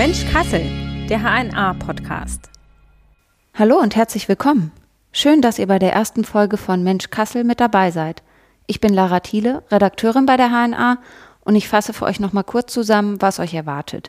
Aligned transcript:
Mensch 0.00 0.24
Kassel, 0.32 0.62
der 1.10 1.20
HNA-Podcast. 1.20 2.48
Hallo 3.52 3.78
und 3.78 3.96
herzlich 3.96 4.30
willkommen. 4.30 4.72
Schön, 5.12 5.42
dass 5.42 5.58
ihr 5.58 5.66
bei 5.66 5.78
der 5.78 5.92
ersten 5.92 6.24
Folge 6.24 6.56
von 6.56 6.82
Mensch 6.82 7.10
Kassel 7.10 7.44
mit 7.44 7.60
dabei 7.60 7.90
seid. 7.90 8.22
Ich 8.66 8.80
bin 8.80 8.94
Lara 8.94 9.20
Thiele, 9.20 9.62
Redakteurin 9.70 10.24
bei 10.24 10.38
der 10.38 10.48
HNA 10.48 10.96
und 11.40 11.54
ich 11.54 11.68
fasse 11.68 11.92
für 11.92 12.06
euch 12.06 12.18
nochmal 12.18 12.44
kurz 12.44 12.72
zusammen, 12.72 13.20
was 13.20 13.40
euch 13.40 13.52
erwartet. 13.52 14.08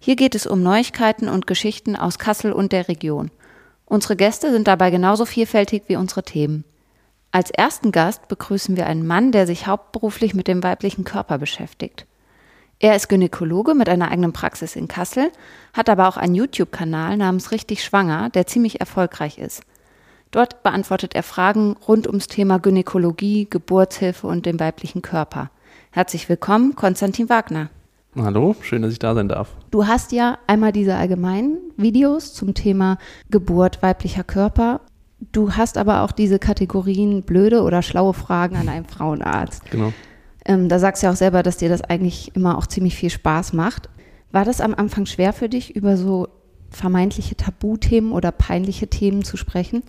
Hier 0.00 0.16
geht 0.16 0.34
es 0.34 0.46
um 0.46 0.62
Neuigkeiten 0.62 1.28
und 1.28 1.46
Geschichten 1.46 1.94
aus 1.94 2.18
Kassel 2.18 2.54
und 2.54 2.72
der 2.72 2.88
Region. 2.88 3.30
Unsere 3.84 4.16
Gäste 4.16 4.50
sind 4.50 4.66
dabei 4.66 4.90
genauso 4.90 5.26
vielfältig 5.26 5.82
wie 5.88 5.96
unsere 5.96 6.22
Themen. 6.22 6.64
Als 7.32 7.50
ersten 7.50 7.92
Gast 7.92 8.28
begrüßen 8.28 8.78
wir 8.78 8.86
einen 8.86 9.06
Mann, 9.06 9.30
der 9.30 9.46
sich 9.46 9.66
hauptberuflich 9.66 10.32
mit 10.32 10.48
dem 10.48 10.62
weiblichen 10.62 11.04
Körper 11.04 11.36
beschäftigt. 11.36 12.06
Er 12.80 12.94
ist 12.94 13.08
Gynäkologe 13.08 13.74
mit 13.74 13.88
einer 13.88 14.12
eigenen 14.12 14.32
Praxis 14.32 14.76
in 14.76 14.86
Kassel, 14.86 15.32
hat 15.72 15.88
aber 15.88 16.06
auch 16.06 16.16
einen 16.16 16.36
YouTube-Kanal 16.36 17.16
namens 17.16 17.50
Richtig 17.50 17.82
Schwanger, 17.82 18.30
der 18.30 18.46
ziemlich 18.46 18.78
erfolgreich 18.78 19.38
ist. 19.38 19.64
Dort 20.30 20.62
beantwortet 20.62 21.16
er 21.16 21.24
Fragen 21.24 21.74
rund 21.88 22.06
ums 22.06 22.28
Thema 22.28 22.58
Gynäkologie, 22.58 23.48
Geburtshilfe 23.50 24.28
und 24.28 24.46
den 24.46 24.60
weiblichen 24.60 25.02
Körper. 25.02 25.50
Herzlich 25.90 26.28
willkommen, 26.28 26.76
Konstantin 26.76 27.28
Wagner. 27.28 27.70
Hallo, 28.14 28.54
schön, 28.60 28.82
dass 28.82 28.92
ich 28.92 29.00
da 29.00 29.12
sein 29.12 29.28
darf. 29.28 29.48
Du 29.72 29.88
hast 29.88 30.12
ja 30.12 30.38
einmal 30.46 30.70
diese 30.70 30.94
allgemeinen 30.94 31.58
Videos 31.76 32.32
zum 32.32 32.54
Thema 32.54 32.98
Geburt 33.28 33.82
weiblicher 33.82 34.22
Körper. 34.22 34.82
Du 35.32 35.56
hast 35.56 35.78
aber 35.78 36.02
auch 36.02 36.12
diese 36.12 36.38
Kategorien 36.38 37.24
blöde 37.24 37.62
oder 37.62 37.82
schlaue 37.82 38.14
Fragen 38.14 38.56
an 38.56 38.68
einen 38.68 38.86
Frauenarzt. 38.86 39.68
Genau. 39.72 39.92
Ähm, 40.48 40.68
da 40.68 40.78
sagst 40.78 41.02
du 41.02 41.06
ja 41.06 41.12
auch 41.12 41.16
selber, 41.16 41.42
dass 41.42 41.58
dir 41.58 41.68
das 41.68 41.82
eigentlich 41.82 42.34
immer 42.34 42.58
auch 42.58 42.66
ziemlich 42.66 42.96
viel 42.96 43.10
Spaß 43.10 43.52
macht. 43.52 43.88
War 44.32 44.44
das 44.44 44.60
am 44.60 44.74
Anfang 44.74 45.06
schwer 45.06 45.32
für 45.32 45.48
dich, 45.48 45.76
über 45.76 45.96
so 45.96 46.28
vermeintliche 46.70 47.36
Tabuthemen 47.36 48.12
oder 48.12 48.32
peinliche 48.32 48.88
Themen 48.88 49.22
zu 49.24 49.36
sprechen? 49.36 49.82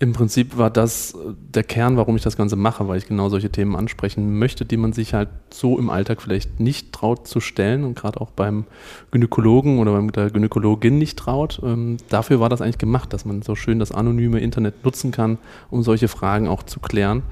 Im 0.00 0.12
Prinzip 0.12 0.58
war 0.58 0.70
das 0.70 1.14
äh, 1.14 1.34
der 1.54 1.62
Kern, 1.62 1.96
warum 1.96 2.16
ich 2.16 2.22
das 2.22 2.36
Ganze 2.36 2.56
mache, 2.56 2.88
weil 2.88 2.98
ich 2.98 3.06
genau 3.06 3.28
solche 3.28 3.50
Themen 3.50 3.76
ansprechen 3.76 4.38
möchte, 4.38 4.64
die 4.64 4.76
man 4.76 4.92
sich 4.92 5.14
halt 5.14 5.28
so 5.50 5.78
im 5.78 5.88
Alltag 5.88 6.20
vielleicht 6.20 6.58
nicht 6.58 6.92
traut 6.92 7.28
zu 7.28 7.38
stellen 7.40 7.84
und 7.84 7.94
gerade 7.94 8.20
auch 8.20 8.30
beim 8.30 8.64
Gynäkologen 9.12 9.78
oder 9.78 9.92
beim 9.92 10.10
der 10.10 10.30
Gynäkologin 10.30 10.98
nicht 10.98 11.16
traut. 11.18 11.60
Ähm, 11.64 11.98
dafür 12.08 12.40
war 12.40 12.48
das 12.48 12.60
eigentlich 12.60 12.78
gemacht, 12.78 13.12
dass 13.12 13.24
man 13.24 13.42
so 13.42 13.54
schön 13.54 13.78
das 13.78 13.92
anonyme 13.92 14.40
Internet 14.40 14.84
nutzen 14.84 15.12
kann, 15.12 15.38
um 15.70 15.84
solche 15.84 16.08
Fragen 16.08 16.48
auch 16.48 16.64
zu 16.64 16.80
klären. 16.80 17.22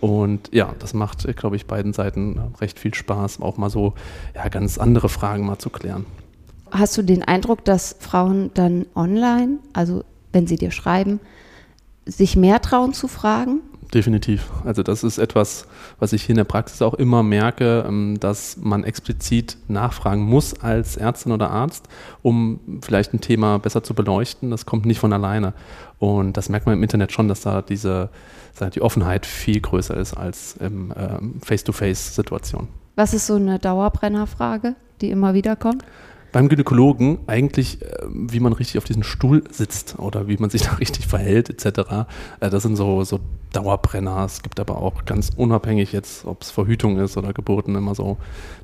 Und 0.00 0.48
ja, 0.52 0.74
das 0.78 0.94
macht, 0.94 1.26
glaube 1.36 1.56
ich, 1.56 1.66
beiden 1.66 1.92
Seiten 1.92 2.40
recht 2.60 2.78
viel 2.78 2.94
Spaß, 2.94 3.42
auch 3.42 3.58
mal 3.58 3.70
so 3.70 3.94
ja, 4.34 4.48
ganz 4.48 4.78
andere 4.78 5.08
Fragen 5.08 5.44
mal 5.44 5.58
zu 5.58 5.70
klären. 5.70 6.06
Hast 6.70 6.96
du 6.96 7.02
den 7.02 7.22
Eindruck, 7.22 7.64
dass 7.64 7.96
Frauen 7.98 8.50
dann 8.54 8.86
online, 8.94 9.58
also 9.72 10.04
wenn 10.32 10.46
sie 10.46 10.56
dir 10.56 10.70
schreiben, 10.70 11.20
sich 12.06 12.36
mehr 12.36 12.62
trauen 12.62 12.94
zu 12.94 13.08
fragen? 13.08 13.60
Definitiv. 13.92 14.48
Also 14.64 14.84
das 14.84 15.02
ist 15.02 15.18
etwas, 15.18 15.66
was 15.98 16.12
ich 16.12 16.22
hier 16.22 16.34
in 16.34 16.36
der 16.36 16.44
Praxis 16.44 16.80
auch 16.80 16.94
immer 16.94 17.24
merke, 17.24 17.84
ähm, 17.88 18.20
dass 18.20 18.56
man 18.56 18.84
explizit 18.84 19.56
nachfragen 19.66 20.22
muss 20.22 20.60
als 20.60 20.96
Ärztin 20.96 21.32
oder 21.32 21.50
Arzt, 21.50 21.88
um 22.22 22.60
vielleicht 22.82 23.12
ein 23.12 23.20
Thema 23.20 23.58
besser 23.58 23.82
zu 23.82 23.94
beleuchten. 23.94 24.50
Das 24.50 24.64
kommt 24.64 24.86
nicht 24.86 25.00
von 25.00 25.12
alleine. 25.12 25.54
Und 25.98 26.36
das 26.36 26.48
merkt 26.48 26.66
man 26.66 26.76
im 26.76 26.82
Internet 26.82 27.10
schon, 27.10 27.26
dass 27.26 27.40
da 27.40 27.62
diese, 27.62 28.10
die 28.74 28.80
Offenheit 28.80 29.26
viel 29.26 29.60
größer 29.60 29.96
ist 29.96 30.14
als 30.14 30.56
im 30.58 30.94
ähm, 30.96 31.40
Face-to-Face-Situation. 31.42 32.68
Was 32.94 33.12
ist 33.12 33.26
so 33.26 33.34
eine 33.34 33.58
Dauerbrennerfrage, 33.58 34.76
die 35.00 35.10
immer 35.10 35.34
wieder 35.34 35.56
kommt? 35.56 35.84
Beim 36.32 36.48
Gynäkologen 36.48 37.18
eigentlich, 37.26 37.82
äh, 37.82 38.06
wie 38.08 38.40
man 38.40 38.52
richtig 38.52 38.78
auf 38.78 38.84
diesem 38.84 39.02
Stuhl 39.02 39.44
sitzt 39.50 39.98
oder 39.98 40.28
wie 40.28 40.36
man 40.36 40.50
sich 40.50 40.62
da 40.68 40.72
richtig 40.74 41.06
verhält, 41.06 41.50
etc. 41.50 42.06
Äh, 42.40 42.50
das 42.50 42.62
sind 42.62 42.76
so, 42.76 43.04
so 43.04 43.20
Dauerbrenner. 43.52 44.24
Es 44.24 44.42
gibt 44.42 44.60
aber 44.60 44.78
auch 44.78 45.04
ganz 45.04 45.30
unabhängig 45.36 45.92
jetzt, 45.92 46.24
ob 46.24 46.42
es 46.42 46.50
Verhütung 46.50 46.98
ist 46.98 47.16
oder 47.16 47.32
Geburten, 47.32 47.74
immer 47.74 47.94
so 47.94 48.16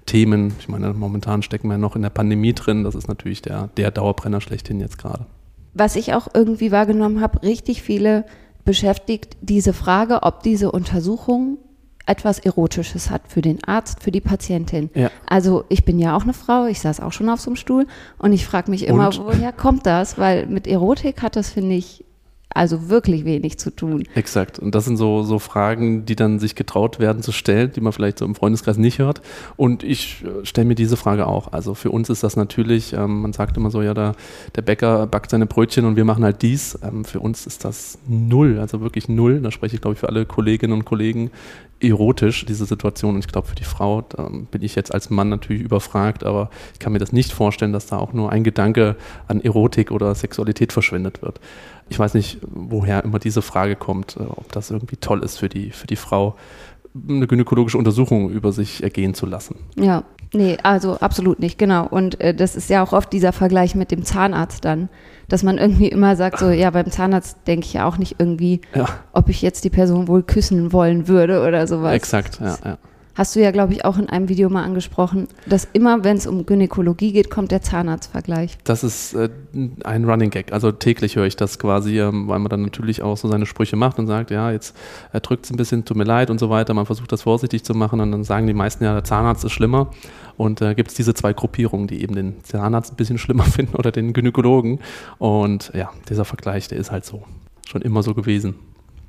Themen. 0.06 0.54
Ich 0.60 0.68
meine, 0.68 0.92
momentan 0.92 1.42
stecken 1.42 1.68
wir 1.68 1.78
noch 1.78 1.96
in 1.96 2.02
der 2.02 2.10
Pandemie 2.10 2.52
drin. 2.52 2.84
Das 2.84 2.94
ist 2.94 3.08
natürlich 3.08 3.42
der, 3.42 3.68
der 3.76 3.90
Dauerbrenner 3.90 4.40
schlechthin 4.40 4.80
jetzt 4.80 4.98
gerade. 4.98 5.26
Was 5.74 5.96
ich 5.96 6.14
auch 6.14 6.28
irgendwie 6.32 6.72
wahrgenommen 6.72 7.20
habe, 7.20 7.42
richtig 7.42 7.82
viele 7.82 8.24
beschäftigt 8.64 9.36
diese 9.42 9.72
Frage, 9.72 10.22
ob 10.22 10.42
diese 10.42 10.72
Untersuchung 10.72 11.58
etwas 12.06 12.38
Erotisches 12.38 13.10
hat 13.10 13.22
für 13.28 13.42
den 13.42 13.62
Arzt, 13.64 14.02
für 14.02 14.10
die 14.12 14.20
Patientin. 14.20 14.90
Ja. 14.94 15.10
Also 15.26 15.64
ich 15.68 15.84
bin 15.84 15.98
ja 15.98 16.16
auch 16.16 16.22
eine 16.22 16.32
Frau, 16.32 16.66
ich 16.66 16.80
saß 16.80 17.00
auch 17.00 17.12
schon 17.12 17.28
auf 17.28 17.40
so 17.40 17.50
einem 17.50 17.56
Stuhl 17.56 17.86
und 18.18 18.32
ich 18.32 18.46
frage 18.46 18.70
mich 18.70 18.86
immer, 18.86 19.08
und? 19.08 19.24
woher 19.24 19.52
kommt 19.52 19.86
das? 19.86 20.16
Weil 20.16 20.46
mit 20.46 20.66
Erotik 20.66 21.22
hat 21.22 21.36
das, 21.36 21.50
finde 21.50 21.74
ich, 21.74 22.04
also 22.56 22.88
wirklich 22.88 23.24
wenig 23.24 23.58
zu 23.58 23.70
tun. 23.70 24.04
Exakt. 24.14 24.58
Und 24.58 24.74
das 24.74 24.84
sind 24.84 24.96
so, 24.96 25.22
so 25.22 25.38
Fragen, 25.38 26.06
die 26.06 26.16
dann 26.16 26.38
sich 26.38 26.54
getraut 26.54 26.98
werden 26.98 27.22
zu 27.22 27.32
stellen, 27.32 27.70
die 27.74 27.80
man 27.80 27.92
vielleicht 27.92 28.18
so 28.18 28.24
im 28.24 28.34
Freundeskreis 28.34 28.78
nicht 28.78 28.98
hört. 28.98 29.20
Und 29.56 29.82
ich 29.82 30.24
äh, 30.24 30.44
stelle 30.44 30.66
mir 30.66 30.74
diese 30.74 30.96
Frage 30.96 31.26
auch. 31.26 31.52
Also 31.52 31.74
für 31.74 31.90
uns 31.90 32.08
ist 32.10 32.22
das 32.22 32.36
natürlich, 32.36 32.92
ähm, 32.92 33.22
man 33.22 33.32
sagt 33.32 33.56
immer 33.56 33.70
so, 33.70 33.82
ja, 33.82 33.94
der, 33.94 34.14
der 34.54 34.62
Bäcker 34.62 35.06
backt 35.06 35.30
seine 35.30 35.46
Brötchen 35.46 35.84
und 35.84 35.96
wir 35.96 36.04
machen 36.04 36.24
halt 36.24 36.42
dies. 36.42 36.78
Ähm, 36.82 37.04
für 37.04 37.20
uns 37.20 37.46
ist 37.46 37.64
das 37.64 37.98
null, 38.08 38.58
also 38.58 38.80
wirklich 38.80 39.08
null. 39.08 39.40
Da 39.40 39.50
spreche 39.50 39.76
ich, 39.76 39.80
glaube 39.80 39.94
ich, 39.94 40.00
für 40.00 40.08
alle 40.08 40.26
Kolleginnen 40.26 40.72
und 40.72 40.84
Kollegen 40.84 41.30
erotisch, 41.80 42.46
diese 42.46 42.64
Situation. 42.64 43.14
Und 43.14 43.20
ich 43.20 43.28
glaube, 43.28 43.48
für 43.48 43.54
die 43.54 43.64
Frau, 43.64 44.02
bin 44.50 44.62
ich 44.62 44.74
jetzt 44.74 44.94
als 44.94 45.10
Mann 45.10 45.28
natürlich 45.28 45.62
überfragt, 45.62 46.24
aber 46.24 46.50
ich 46.72 46.78
kann 46.78 46.92
mir 46.92 46.98
das 46.98 47.12
nicht 47.12 47.32
vorstellen, 47.32 47.72
dass 47.72 47.86
da 47.86 47.98
auch 47.98 48.12
nur 48.12 48.32
ein 48.32 48.44
Gedanke 48.44 48.96
an 49.28 49.40
Erotik 49.40 49.90
oder 49.90 50.14
Sexualität 50.14 50.72
verschwendet 50.72 51.22
wird. 51.22 51.40
Ich 51.88 51.98
weiß 51.98 52.14
nicht, 52.14 52.38
woher 52.42 53.04
immer 53.04 53.18
diese 53.18 53.42
Frage 53.42 53.76
kommt, 53.76 54.16
äh, 54.16 54.24
ob 54.24 54.50
das 54.52 54.70
irgendwie 54.70 54.96
toll 54.96 55.22
ist 55.22 55.38
für 55.38 55.48
die, 55.48 55.70
für 55.70 55.86
die 55.86 55.96
Frau, 55.96 56.36
eine 57.08 57.26
gynäkologische 57.26 57.78
Untersuchung 57.78 58.30
über 58.30 58.52
sich 58.52 58.82
ergehen 58.82 59.14
zu 59.14 59.26
lassen. 59.26 59.56
Ja, 59.76 60.04
nee, 60.32 60.56
also 60.62 60.98
absolut 60.98 61.40
nicht, 61.40 61.58
genau. 61.58 61.86
Und 61.86 62.20
äh, 62.20 62.34
das 62.34 62.56
ist 62.56 62.70
ja 62.70 62.82
auch 62.82 62.92
oft 62.92 63.12
dieser 63.12 63.32
Vergleich 63.32 63.74
mit 63.74 63.90
dem 63.90 64.04
Zahnarzt 64.04 64.64
dann, 64.64 64.88
dass 65.28 65.42
man 65.42 65.58
irgendwie 65.58 65.88
immer 65.88 66.16
sagt, 66.16 66.38
so, 66.38 66.50
ja, 66.50 66.70
beim 66.70 66.90
Zahnarzt 66.90 67.38
denke 67.46 67.66
ich 67.66 67.74
ja 67.74 67.86
auch 67.86 67.98
nicht 67.98 68.16
irgendwie, 68.18 68.62
ja. 68.74 68.88
ob 69.12 69.28
ich 69.28 69.42
jetzt 69.42 69.64
die 69.64 69.70
Person 69.70 70.08
wohl 70.08 70.22
küssen 70.22 70.72
wollen 70.72 71.08
würde 71.08 71.46
oder 71.46 71.66
sowas. 71.66 71.94
Exakt, 71.94 72.40
ja, 72.40 72.56
ja 72.64 72.78
hast 73.16 73.34
du 73.34 73.40
ja, 73.40 73.50
glaube 73.50 73.72
ich, 73.72 73.84
auch 73.84 73.98
in 73.98 74.08
einem 74.08 74.28
Video 74.28 74.48
mal 74.48 74.62
angesprochen, 74.62 75.26
dass 75.46 75.66
immer, 75.72 76.04
wenn 76.04 76.16
es 76.16 76.26
um 76.26 76.46
Gynäkologie 76.46 77.12
geht, 77.12 77.30
kommt 77.30 77.50
der 77.50 77.62
Zahnarztvergleich. 77.62 78.58
Das 78.64 78.84
ist 78.84 79.14
äh, 79.14 79.30
ein 79.84 80.04
Running 80.04 80.30
Gag. 80.30 80.52
Also 80.52 80.70
täglich 80.70 81.16
höre 81.16 81.26
ich 81.26 81.36
das 81.36 81.58
quasi, 81.58 81.98
ähm, 81.98 82.28
weil 82.28 82.38
man 82.38 82.50
dann 82.50 82.62
natürlich 82.62 83.02
auch 83.02 83.16
so 83.16 83.28
seine 83.28 83.46
Sprüche 83.46 83.76
macht 83.76 83.98
und 83.98 84.06
sagt, 84.06 84.30
ja, 84.30 84.50
jetzt 84.50 84.76
äh, 85.12 85.20
drückt 85.20 85.46
es 85.46 85.50
ein 85.50 85.56
bisschen, 85.56 85.84
tut 85.84 85.96
mir 85.96 86.04
leid 86.04 86.30
und 86.30 86.38
so 86.38 86.50
weiter. 86.50 86.74
Man 86.74 86.86
versucht 86.86 87.10
das 87.10 87.22
vorsichtig 87.22 87.64
zu 87.64 87.74
machen 87.74 88.00
und 88.00 88.12
dann 88.12 88.24
sagen 88.24 88.46
die 88.46 88.54
meisten 88.54 88.84
ja, 88.84 88.92
der 88.92 89.04
Zahnarzt 89.04 89.44
ist 89.44 89.52
schlimmer. 89.52 89.90
Und 90.36 90.60
äh, 90.60 90.74
gibt 90.74 90.90
es 90.90 90.94
diese 90.94 91.14
zwei 91.14 91.32
Gruppierungen, 91.32 91.86
die 91.86 92.02
eben 92.02 92.14
den 92.14 92.44
Zahnarzt 92.44 92.92
ein 92.92 92.96
bisschen 92.96 93.18
schlimmer 93.18 93.44
finden 93.44 93.76
oder 93.76 93.90
den 93.90 94.12
Gynäkologen. 94.12 94.80
Und 95.18 95.72
ja, 95.74 95.90
dieser 96.08 96.26
Vergleich, 96.26 96.68
der 96.68 96.78
ist 96.78 96.90
halt 96.90 97.04
so. 97.04 97.22
Schon 97.66 97.82
immer 97.82 98.02
so 98.02 98.14
gewesen. 98.14 98.54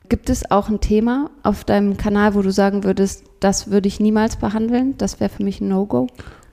Gibt 0.09 0.29
es 0.29 0.49
auch 0.49 0.69
ein 0.69 0.79
Thema 0.79 1.29
auf 1.43 1.63
deinem 1.63 1.97
Kanal, 1.97 2.33
wo 2.33 2.41
du 2.41 2.51
sagen 2.51 2.83
würdest, 2.83 3.25
das 3.39 3.69
würde 3.69 3.87
ich 3.87 3.99
niemals 3.99 4.37
behandeln? 4.37 4.97
Das 4.97 5.19
wäre 5.19 5.29
für 5.29 5.43
mich 5.43 5.59
ein 5.59 5.67
No-Go? 5.67 6.07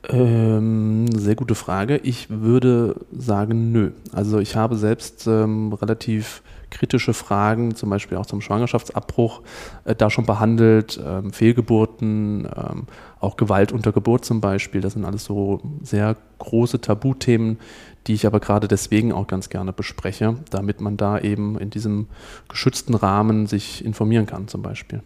Ähm, 0.08 1.06
sehr 1.12 1.34
gute 1.34 1.54
Frage. 1.54 1.98
Ich 1.98 2.28
würde 2.28 2.96
sagen, 3.12 3.72
nö. 3.72 3.92
Also 4.12 4.38
ich 4.38 4.56
habe 4.56 4.76
selbst 4.76 5.26
ähm, 5.26 5.72
relativ 5.72 6.42
kritische 6.70 7.14
Fragen, 7.14 7.74
zum 7.74 7.88
Beispiel 7.90 8.18
auch 8.18 8.26
zum 8.26 8.40
Schwangerschaftsabbruch, 8.40 9.42
äh, 9.84 9.94
da 9.94 10.10
schon 10.10 10.26
behandelt, 10.26 11.00
ähm, 11.02 11.32
Fehlgeburten, 11.32 12.46
ähm, 12.54 12.86
auch 13.20 13.36
Gewalt 13.36 13.72
unter 13.72 13.92
Geburt 13.92 14.24
zum 14.24 14.40
Beispiel. 14.40 14.80
Das 14.80 14.92
sind 14.94 15.04
alles 15.04 15.24
so 15.24 15.60
sehr 15.82 16.16
große 16.38 16.80
Tabuthemen, 16.80 17.58
die 18.06 18.14
ich 18.14 18.26
aber 18.26 18.40
gerade 18.40 18.68
deswegen 18.68 19.12
auch 19.12 19.26
ganz 19.26 19.48
gerne 19.48 19.72
bespreche, 19.72 20.36
damit 20.50 20.80
man 20.80 20.96
da 20.96 21.18
eben 21.18 21.58
in 21.58 21.70
diesem 21.70 22.08
geschützten 22.48 22.94
Rahmen 22.94 23.46
sich 23.46 23.84
informieren 23.84 24.26
kann 24.26 24.48
zum 24.48 24.62
Beispiel. 24.62 25.02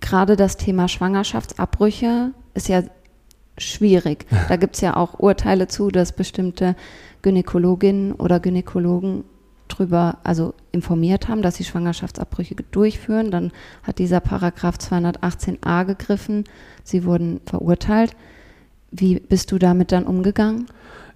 Gerade 0.00 0.36
das 0.36 0.56
Thema 0.56 0.88
Schwangerschaftsabbrüche 0.88 2.32
ist 2.54 2.68
ja 2.68 2.82
schwierig. 3.58 4.26
Da 4.48 4.56
gibt 4.56 4.76
es 4.76 4.80
ja 4.80 4.96
auch 4.96 5.18
Urteile 5.18 5.68
zu, 5.68 5.90
dass 5.90 6.12
bestimmte 6.12 6.74
Gynäkologinnen 7.22 8.12
oder 8.12 8.40
Gynäkologen 8.40 9.24
drüber, 9.68 10.18
also 10.24 10.54
informiert 10.70 11.28
haben, 11.28 11.42
dass 11.42 11.56
sie 11.56 11.64
Schwangerschaftsabbrüche 11.64 12.56
durchführen. 12.70 13.30
Dann 13.30 13.52
hat 13.82 13.98
dieser 13.98 14.20
Paragraph 14.20 14.76
218a 14.76 15.84
gegriffen. 15.84 16.44
Sie 16.84 17.04
wurden 17.04 17.40
verurteilt. 17.46 18.16
Wie 18.90 19.20
bist 19.20 19.52
du 19.52 19.58
damit 19.58 19.92
dann 19.92 20.04
umgegangen? 20.04 20.66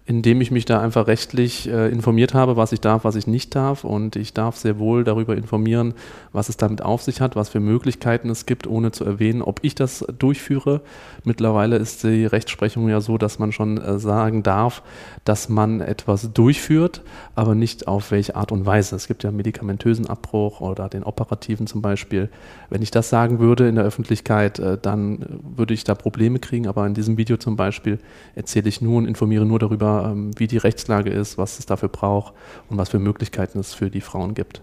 Indem 0.07 0.41
ich 0.41 0.53
mich 0.53 0.65
da 0.65 0.81
einfach 0.81 1.09
rechtlich 1.09 1.69
äh, 1.69 1.89
informiert 1.89 2.33
habe, 2.33 2.57
was 2.57 2.71
ich 2.71 2.81
darf, 2.81 3.03
was 3.03 3.17
ich 3.17 3.27
nicht 3.27 3.57
darf. 3.57 3.83
Und 3.83 4.15
ich 4.15 4.33
darf 4.33 4.57
sehr 4.57 4.79
wohl 4.79 5.03
darüber 5.03 5.37
informieren, 5.37 5.95
was 6.33 6.49
es 6.49 6.57
damit 6.57 6.81
auf 6.81 7.03
sich 7.03 7.21
hat, 7.21 7.35
was 7.35 7.49
für 7.49 7.59
Möglichkeiten 7.59 8.31
es 8.31 8.47
gibt, 8.47 8.69
ohne 8.69 8.93
zu 8.93 9.05
erwähnen, 9.05 9.43
ob 9.43 9.59
ich 9.63 9.75
das 9.75 10.07
durchführe. 10.17 10.83
Mittlerweile 11.25 11.77
ist 11.77 12.05
die 12.05 12.25
Rechtsprechung 12.25 12.89
ja 12.89 13.01
so, 13.01 13.19
dass 13.19 13.41
man 13.41 13.51
schon 13.51 13.79
äh, 13.79 13.99
sagen 13.99 14.45
darf, 14.45 14.85
dass 15.25 15.49
man 15.49 15.81
etwas 15.81 16.33
durchführt, 16.33 17.03
aber 17.35 17.57
nicht 17.57 17.89
auf 17.89 18.13
welche 18.13 18.37
Art 18.37 18.53
und 18.53 18.65
Weise. 18.65 18.95
Es 18.95 19.09
gibt 19.09 19.25
ja 19.25 19.33
medikamentösen 19.33 20.07
Abbruch 20.07 20.61
oder 20.61 20.89
den 20.89 21.03
operativen 21.03 21.67
zum 21.67 21.83
Beispiel. 21.83 22.29
Wenn 22.71 22.81
ich 22.81 22.93
das 22.93 23.09
sagen 23.09 23.41
würde 23.41 23.69
in 23.69 23.75
der 23.75 23.85
Öffentlichkeit, 23.85 24.61
äh, 24.61 24.79
dann 24.81 25.41
würde 25.57 25.75
ich 25.75 25.83
da 25.83 25.97
Probleme 25.97 26.39
kriegen. 26.39 26.69
Aber 26.69 26.87
in 26.87 26.95
diesem 26.95 27.17
Video 27.17 27.39
zum 27.39 27.57
Beispiel 27.57 27.99
erzähle 28.37 28.69
ich 28.69 28.81
nur 28.81 28.99
und 28.99 29.09
informiere 29.09 29.45
nur 29.45 29.59
darüber, 29.59 29.96
ähm, 30.05 30.31
wie 30.39 30.47
die 30.47 30.57
Rechtslage 30.57 31.11
ist, 31.11 31.39
was 31.39 31.59
es 31.59 31.67
dafür 31.67 31.89
braucht 31.89 32.35
und 32.69 32.79
was 32.79 32.91
für 32.91 32.99
Möglichkeiten 32.99 33.59
es 33.59 33.75
für 33.75 33.91
die 33.91 34.01
Frauen 34.01 34.35
gibt. 34.35 34.63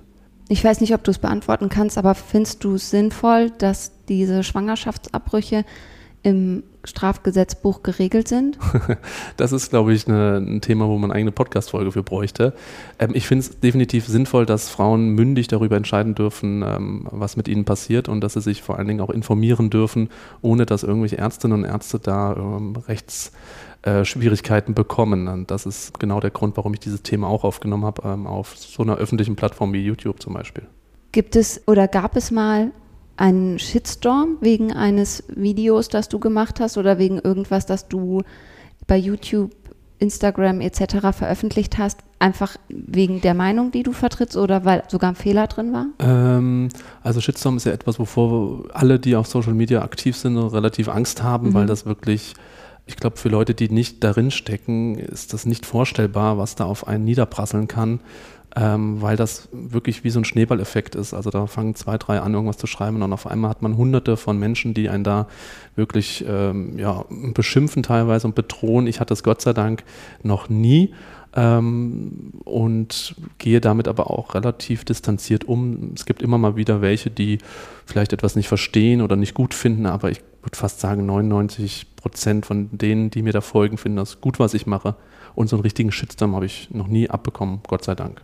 Ich 0.50 0.64
weiß 0.64 0.82
nicht, 0.82 0.94
ob 0.94 1.04
du 1.04 1.12
es 1.12 1.20
beantworten 1.20 1.70
kannst, 1.70 1.98
aber 1.98 2.16
findest 2.16 2.64
du 2.64 2.76
es 2.76 2.90
sinnvoll, 2.90 3.50
dass 3.50 3.92
diese 4.08 4.44
Schwangerschaftsabbrüche 4.44 5.64
im 6.24 6.64
Strafgesetzbuch 6.86 7.84
geregelt 7.84 8.28
sind? 8.28 8.58
das 9.38 9.52
ist, 9.52 9.70
glaube 9.70 9.94
ich, 9.94 10.08
eine, 10.08 10.38
ein 10.38 10.62
Thema, 10.62 10.88
wo 10.88 10.98
man 10.98 11.12
eine 11.12 11.18
eigene 11.18 11.32
Podcast-Folge 11.32 11.92
für 11.92 12.04
bräuchte. 12.04 12.54
Ähm, 13.00 13.12
ich 13.14 13.28
finde 13.28 13.42
es 13.42 13.60
definitiv 13.60 14.08
sinnvoll, 14.08 14.46
dass 14.46 14.70
Frauen 14.70 15.10
mündig 15.10 15.48
darüber 15.48 15.78
entscheiden 15.78 16.16
dürfen, 16.16 16.64
ähm, 16.64 17.08
was 17.12 17.38
mit 17.38 17.48
ihnen 17.48 17.66
passiert 17.66 18.10
und 18.10 18.22
dass 18.22 18.34
sie 18.34 18.42
sich 18.42 18.62
vor 18.62 18.78
allen 18.78 18.88
Dingen 18.88 19.02
auch 19.02 19.10
informieren 19.10 19.70
dürfen, 19.70 20.10
ohne 20.42 20.66
dass 20.66 20.84
irgendwelche 20.84 21.18
Ärztinnen 21.18 21.60
und 21.60 21.70
Ärzte 21.70 22.00
da 22.00 22.36
ähm, 22.36 22.76
rechts 22.88 23.32
äh, 23.84 24.04
bekommen. 24.68 25.28
Und 25.28 25.52
das 25.52 25.66
ist 25.66 26.00
genau 26.00 26.20
der 26.20 26.32
Grund, 26.32 26.58
warum 26.58 26.74
ich 26.74 26.80
dieses 26.80 27.04
Thema 27.04 27.28
auch 27.28 27.44
aufgenommen 27.44 27.86
habe, 27.86 28.08
ähm, 28.08 28.28
auf 28.28 28.58
so 28.58 28.84
einer 28.84 28.96
öffentlichen 28.96 29.36
Plattform 29.36 29.74
wie 29.74 29.84
YouTube 29.84 30.22
zum 30.22 30.34
Beispiel. 30.34 30.64
Gibt 31.12 31.36
es 31.36 31.62
oder 31.68 31.88
gab 31.88 32.16
es 32.16 32.32
mal 32.32 32.72
einen 33.18 33.60
Shitstorm 33.60 34.38
wegen 34.42 34.74
eines 34.74 35.24
Videos, 35.28 35.88
das 35.88 36.10
du 36.10 36.20
gemacht 36.20 36.60
hast 36.60 36.78
oder 36.78 36.98
wegen 36.98 37.20
irgendwas, 37.20 37.66
das 37.66 37.88
du 37.88 38.24
bei 38.88 38.98
YouTube, 38.98 39.52
Instagram 40.00 40.60
etc. 40.60 41.16
veröffentlicht 41.16 41.78
hast, 41.78 42.00
einfach 42.20 42.58
wegen 42.68 43.22
der 43.22 43.34
Meinung, 43.34 43.72
die 43.72 43.84
du 43.84 43.94
vertrittst 43.94 44.36
oder 44.36 44.66
weil 44.66 44.84
sogar 44.90 45.12
ein 45.12 45.16
Fehler 45.16 45.48
drin 45.48 45.72
war? 45.72 45.86
Ähm, 46.00 46.70
also 47.02 47.22
Shitstorm 47.22 47.58
ist 47.58 47.66
ja 47.66 47.72
etwas, 47.72 48.00
wovor 48.00 48.66
alle, 48.74 49.00
die 49.00 49.16
auf 49.16 49.28
Social 49.28 49.54
Media 49.54 49.82
aktiv 49.82 50.18
sind, 50.18 50.38
relativ 50.38 50.90
Angst 50.90 51.24
haben, 51.24 51.50
mhm. 51.50 51.54
weil 51.54 51.66
das 51.68 51.86
wirklich 51.86 52.34
ich 52.86 52.98
glaube, 52.98 53.18
für 53.18 53.30
Leute, 53.30 53.54
die 53.54 53.70
nicht 53.70 54.04
darin 54.04 54.30
stecken, 54.30 54.96
ist 54.96 55.34
das 55.34 55.46
nicht 55.46 55.66
vorstellbar, 55.66 56.38
was 56.38 56.56
da 56.56 56.66
auf 56.66 56.86
einen 56.88 57.06
niederprasseln 57.06 57.68
kann, 57.68 58.02
ähm, 58.56 59.02
weil 59.02 59.16
das 59.16 59.50
wirklich 59.52 60.04
wie 60.04 60.10
so 60.10 60.20
ein 60.20 60.26
Schneeballeffekt 60.26 60.96
ist. 60.96 61.14
Also 61.14 61.30
da 61.30 61.48
fangen 61.48 61.76
zwei, 61.76 61.98
drei 61.98 62.20
an, 62.20 62.34
irgendwas 62.34 62.58
zu 62.58 62.68
schreiben 62.68 63.02
und 63.02 63.14
auf 63.14 63.28
einmal 63.28 63.50
hat 63.50 63.62
man 63.62 63.78
hunderte 63.78 64.18
von 64.18 64.38
Menschen, 64.38 64.74
die 64.74 64.90
einen 64.90 65.04
da 65.04 65.28
wirklich 65.76 66.24
ähm, 66.28 66.78
ja, 66.78 67.06
beschimpfen 67.10 67.82
teilweise 67.84 68.28
und 68.28 68.36
bedrohen. 68.36 68.88
Ich 68.88 69.00
hatte 69.00 69.14
es 69.14 69.24
Gott 69.24 69.42
sei 69.42 69.54
Dank 69.54 69.84
noch 70.22 70.50
nie. 70.50 70.94
Ähm, 71.36 72.32
und 72.44 73.16
gehe 73.40 73.60
damit 73.60 73.88
aber 73.88 74.12
auch 74.12 74.36
relativ 74.36 74.86
distanziert 74.86 75.46
um. 75.46 75.94
Es 75.96 76.06
gibt 76.06 76.22
immer 76.22 76.38
mal 76.38 76.56
wieder 76.56 76.82
welche, 76.82 77.10
die 77.10 77.40
vielleicht 77.88 78.14
etwas 78.14 78.36
nicht 78.36 78.48
verstehen 78.48 79.02
oder 79.02 79.16
nicht 79.16 79.34
gut 79.34 79.56
finden, 79.56 79.88
aber 79.88 80.12
ich 80.12 80.22
würde 80.44 80.56
fast 80.56 80.80
sagen, 80.80 81.08
99 81.08 81.88
Prozent 81.96 82.46
von 82.46 82.70
denen, 82.72 83.10
die 83.10 83.24
mir 83.24 83.34
da 83.34 83.42
folgen, 83.42 83.78
finden 83.78 83.96
das 83.96 84.22
gut, 84.22 84.38
was 84.38 84.54
ich 84.54 84.68
mache. 84.68 84.94
Und 85.34 85.48
so 85.50 85.56
einen 85.56 85.64
richtigen 85.64 85.92
Shitstorm 85.92 86.36
habe 86.36 86.46
ich 86.46 86.70
noch 86.70 86.88
nie 86.88 87.10
abbekommen, 87.10 87.62
Gott 87.66 87.84
sei 87.84 87.96
Dank. 87.96 88.22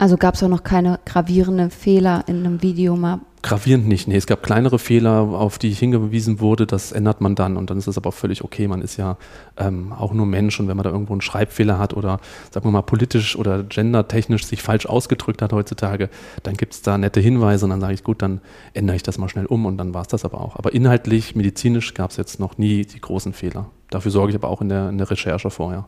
Also 0.00 0.16
gab 0.16 0.34
es 0.34 0.42
auch 0.42 0.48
noch 0.48 0.62
keine 0.62 0.98
gravierenden 1.04 1.70
Fehler 1.70 2.24
in 2.26 2.38
einem 2.38 2.62
Video 2.62 2.96
mal? 2.96 3.20
Gravierend 3.42 3.86
nicht. 3.86 4.08
Nee, 4.08 4.16
es 4.16 4.26
gab 4.26 4.42
kleinere 4.42 4.78
Fehler, 4.78 5.20
auf 5.20 5.58
die 5.58 5.68
ich 5.68 5.78
hingewiesen 5.78 6.40
wurde. 6.40 6.66
Das 6.66 6.90
ändert 6.90 7.20
man 7.20 7.34
dann 7.34 7.58
und 7.58 7.68
dann 7.68 7.76
ist 7.76 7.86
es 7.86 7.98
aber 7.98 8.10
völlig 8.10 8.42
okay. 8.42 8.66
Man 8.66 8.80
ist 8.80 8.96
ja 8.96 9.18
ähm, 9.58 9.92
auch 9.92 10.14
nur 10.14 10.24
Mensch 10.24 10.58
und 10.58 10.68
wenn 10.68 10.76
man 10.78 10.84
da 10.84 10.90
irgendwo 10.90 11.12
einen 11.12 11.20
Schreibfehler 11.20 11.78
hat 11.78 11.92
oder, 11.92 12.18
sagen 12.50 12.64
wir 12.64 12.70
mal, 12.70 12.80
politisch 12.80 13.36
oder 13.36 13.62
gendertechnisch 13.62 14.46
sich 14.46 14.62
falsch 14.62 14.86
ausgedrückt 14.86 15.42
hat 15.42 15.52
heutzutage, 15.52 16.08
dann 16.44 16.56
gibt 16.56 16.72
es 16.72 16.80
da 16.80 16.96
nette 16.96 17.20
Hinweise 17.20 17.66
und 17.66 17.70
dann 17.70 17.82
sage 17.82 17.92
ich, 17.92 18.02
gut, 18.02 18.22
dann 18.22 18.40
ändere 18.72 18.96
ich 18.96 19.02
das 19.02 19.18
mal 19.18 19.28
schnell 19.28 19.44
um 19.44 19.66
und 19.66 19.76
dann 19.76 19.92
war 19.92 20.00
es 20.00 20.08
das 20.08 20.24
aber 20.24 20.40
auch. 20.40 20.56
Aber 20.56 20.72
inhaltlich, 20.72 21.36
medizinisch 21.36 21.92
gab 21.92 22.10
es 22.10 22.16
jetzt 22.16 22.40
noch 22.40 22.56
nie 22.56 22.86
die 22.86 23.02
großen 23.02 23.34
Fehler. 23.34 23.66
Dafür 23.90 24.12
sorge 24.12 24.30
ich 24.30 24.36
aber 24.36 24.48
auch 24.48 24.62
in 24.62 24.70
der, 24.70 24.88
in 24.88 24.96
der 24.96 25.10
Recherche 25.10 25.50
vorher. 25.50 25.86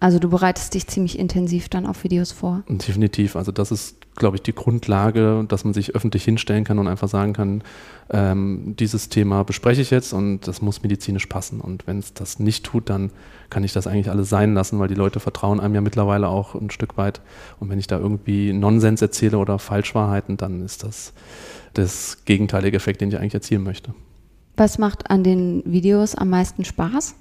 Also 0.00 0.18
du 0.18 0.28
bereitest 0.28 0.74
dich 0.74 0.86
ziemlich 0.86 1.18
intensiv 1.18 1.68
dann 1.68 1.86
auf 1.86 2.04
Videos 2.04 2.32
vor. 2.32 2.62
Definitiv. 2.68 3.36
Also 3.36 3.52
das 3.52 3.70
ist, 3.70 3.96
glaube 4.16 4.36
ich, 4.36 4.42
die 4.42 4.54
Grundlage, 4.54 5.44
dass 5.48 5.64
man 5.64 5.72
sich 5.72 5.94
öffentlich 5.94 6.24
hinstellen 6.24 6.64
kann 6.64 6.78
und 6.78 6.88
einfach 6.88 7.08
sagen 7.08 7.32
kann, 7.32 7.62
ähm, 8.10 8.74
dieses 8.78 9.08
Thema 9.08 9.44
bespreche 9.44 9.80
ich 9.80 9.90
jetzt 9.90 10.12
und 10.12 10.46
das 10.46 10.60
muss 10.60 10.82
medizinisch 10.82 11.26
passen. 11.26 11.60
Und 11.60 11.86
wenn 11.86 11.98
es 11.98 12.12
das 12.12 12.38
nicht 12.38 12.64
tut, 12.64 12.90
dann 12.90 13.10
kann 13.50 13.64
ich 13.64 13.72
das 13.72 13.86
eigentlich 13.86 14.10
alles 14.10 14.28
sein 14.28 14.54
lassen, 14.54 14.78
weil 14.78 14.88
die 14.88 14.94
Leute 14.94 15.20
vertrauen 15.20 15.60
einem 15.60 15.74
ja 15.74 15.80
mittlerweile 15.80 16.28
auch 16.28 16.54
ein 16.54 16.70
Stück 16.70 16.96
weit. 16.96 17.20
Und 17.60 17.70
wenn 17.70 17.78
ich 17.78 17.86
da 17.86 17.98
irgendwie 17.98 18.52
Nonsens 18.52 19.00
erzähle 19.00 19.38
oder 19.38 19.58
Falschwahrheiten, 19.58 20.36
dann 20.36 20.64
ist 20.64 20.84
das 20.84 21.12
das 21.72 22.24
gegenteilige 22.24 22.76
Effekt, 22.76 23.00
den 23.00 23.08
ich 23.08 23.18
eigentlich 23.18 23.34
erzielen 23.34 23.64
möchte. 23.64 23.94
Was 24.56 24.78
macht 24.78 25.10
an 25.10 25.24
den 25.24 25.62
Videos 25.64 26.14
am 26.14 26.30
meisten 26.30 26.64
Spaß? 26.64 27.16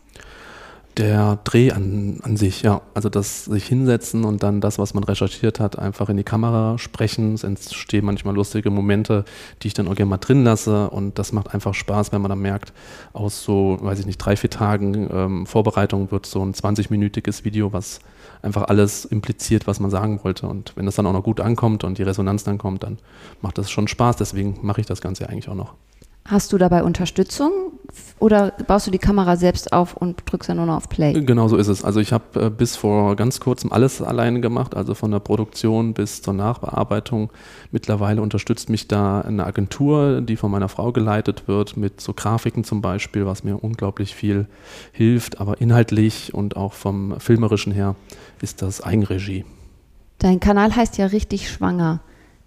Der 0.98 1.40
Dreh 1.44 1.72
an, 1.72 2.20
an 2.22 2.38
sich, 2.38 2.62
ja. 2.62 2.82
Also 2.94 3.10
das 3.10 3.46
sich 3.46 3.66
hinsetzen 3.66 4.24
und 4.24 4.44
dann 4.44 4.62
das, 4.62 4.78
was 4.78 4.94
man 4.94 5.04
recherchiert 5.04 5.60
hat, 5.60 5.80
einfach 5.80 6.10
in 6.10 6.18
die 6.18 6.24
Kamera 6.24 6.78
sprechen. 6.78 7.34
Es 7.34 7.44
entstehen 7.44 8.06
manchmal 8.06 8.36
lustige 8.36 8.70
Momente, 8.70 9.26
die 9.62 9.68
ich 9.68 9.74
dann 9.74 9.88
auch 9.88 9.96
gerne 9.96 10.10
mal 10.10 10.18
drin 10.18 10.44
lasse. 10.44 10.90
Und 10.90 11.18
das 11.18 11.32
macht 11.32 11.54
einfach 11.54 11.74
Spaß, 11.74 12.12
wenn 12.12 12.22
man 12.22 12.30
dann 12.30 12.40
merkt, 12.40 12.74
aus 13.14 13.44
so, 13.44 13.78
weiß 13.82 14.00
ich 14.00 14.06
nicht, 14.06 14.18
drei, 14.18 14.36
vier 14.36 14.50
Tagen 14.50 15.10
ähm, 15.12 15.46
Vorbereitung 15.46 16.12
wird 16.12 16.26
so 16.26 16.44
ein 16.44 16.54
20-minütiges 16.54 17.44
Video, 17.44 17.74
was 17.74 18.00
einfach 18.42 18.64
alles 18.64 19.06
impliziert, 19.06 19.66
was 19.66 19.80
man 19.80 19.90
sagen 19.90 20.20
wollte. 20.24 20.48
Und 20.48 20.74
wenn 20.76 20.86
das 20.86 20.96
dann 20.96 21.08
auch 21.08 21.14
noch 21.14 21.24
gut 21.24 21.40
ankommt 21.40 21.84
und 21.84 21.98
die 21.98 22.04
Resonanz 22.04 22.44
dann 22.44 22.58
kommt, 22.58 22.84
dann 22.84 23.00
macht 23.42 23.58
das 23.58 23.72
schon 23.72 23.88
Spaß. 23.88 24.18
Deswegen 24.18 24.60
mache 24.62 24.82
ich 24.82 24.88
das 24.88 25.02
Ganze 25.02 25.30
eigentlich 25.30 25.50
auch 25.50 25.56
noch. 25.56 25.74
Hast 26.26 26.54
du 26.54 26.58
dabei 26.58 26.84
Unterstützung 26.84 27.52
oder 28.20 28.52
baust 28.68 28.88
du 28.88 28.92
die 28.92 29.00
Kamera 29.00 29.36
selbst 29.36 29.74
auf 29.74 29.98
und 29.98 30.24
drückst 30.26 30.50
dann 30.50 30.58
nur 30.58 30.66
noch 30.66 30.78
auf 30.78 30.90
Play? 30.90 31.14
Genau 31.14 31.48
so 31.48 31.58
ist 31.58 31.68
es. 31.68 31.84
Also 31.84 32.00
ich 32.00 32.14
habe 32.14 32.46
äh, 32.46 32.50
bis 32.50 32.76
vor 32.76 33.16
ganz 33.16 33.40
kurzem 33.40 33.72
alles 33.72 34.02
alleine 34.02 34.40
gemacht, 34.40 34.76
also 34.76 34.94
von 34.94 35.12
der 35.12 35.20
Produktion 35.20 35.94
bis 35.94 36.22
zur 36.22 36.34
Nachbearbeitung. 36.34 37.32
Mittlerweile 37.72 38.22
unterstützt 38.22 38.70
mich 38.70 38.88
da 38.88 39.22
eine 39.22 39.46
Agentur, 39.46 40.22
die 40.22 40.38
von 40.38 40.52
meiner 40.52 40.70
Frau 40.70 40.92
geleitet 40.92 41.48
wird, 41.48 41.76
mit 41.76 42.00
so 42.00 42.14
Grafiken 42.14 42.64
zum 42.64 42.82
Beispiel, 42.82 43.26
was 43.26 43.44
mir 43.44 43.62
unglaublich 43.62 44.16
viel 44.16 44.48
hilft. 44.92 45.42
Aber 45.42 45.60
inhaltlich 45.60 46.34
und 46.34 46.56
auch 46.56 46.74
vom 46.74 47.20
filmerischen 47.20 47.74
her 47.74 47.96
ist 48.42 48.62
das 48.62 48.82
Eigenregie. 48.82 49.46
Dein 50.20 50.40
Kanal 50.40 50.76
heißt 50.76 50.98
ja 50.98 51.08
richtig 51.08 51.50
schwanger. 51.50 52.00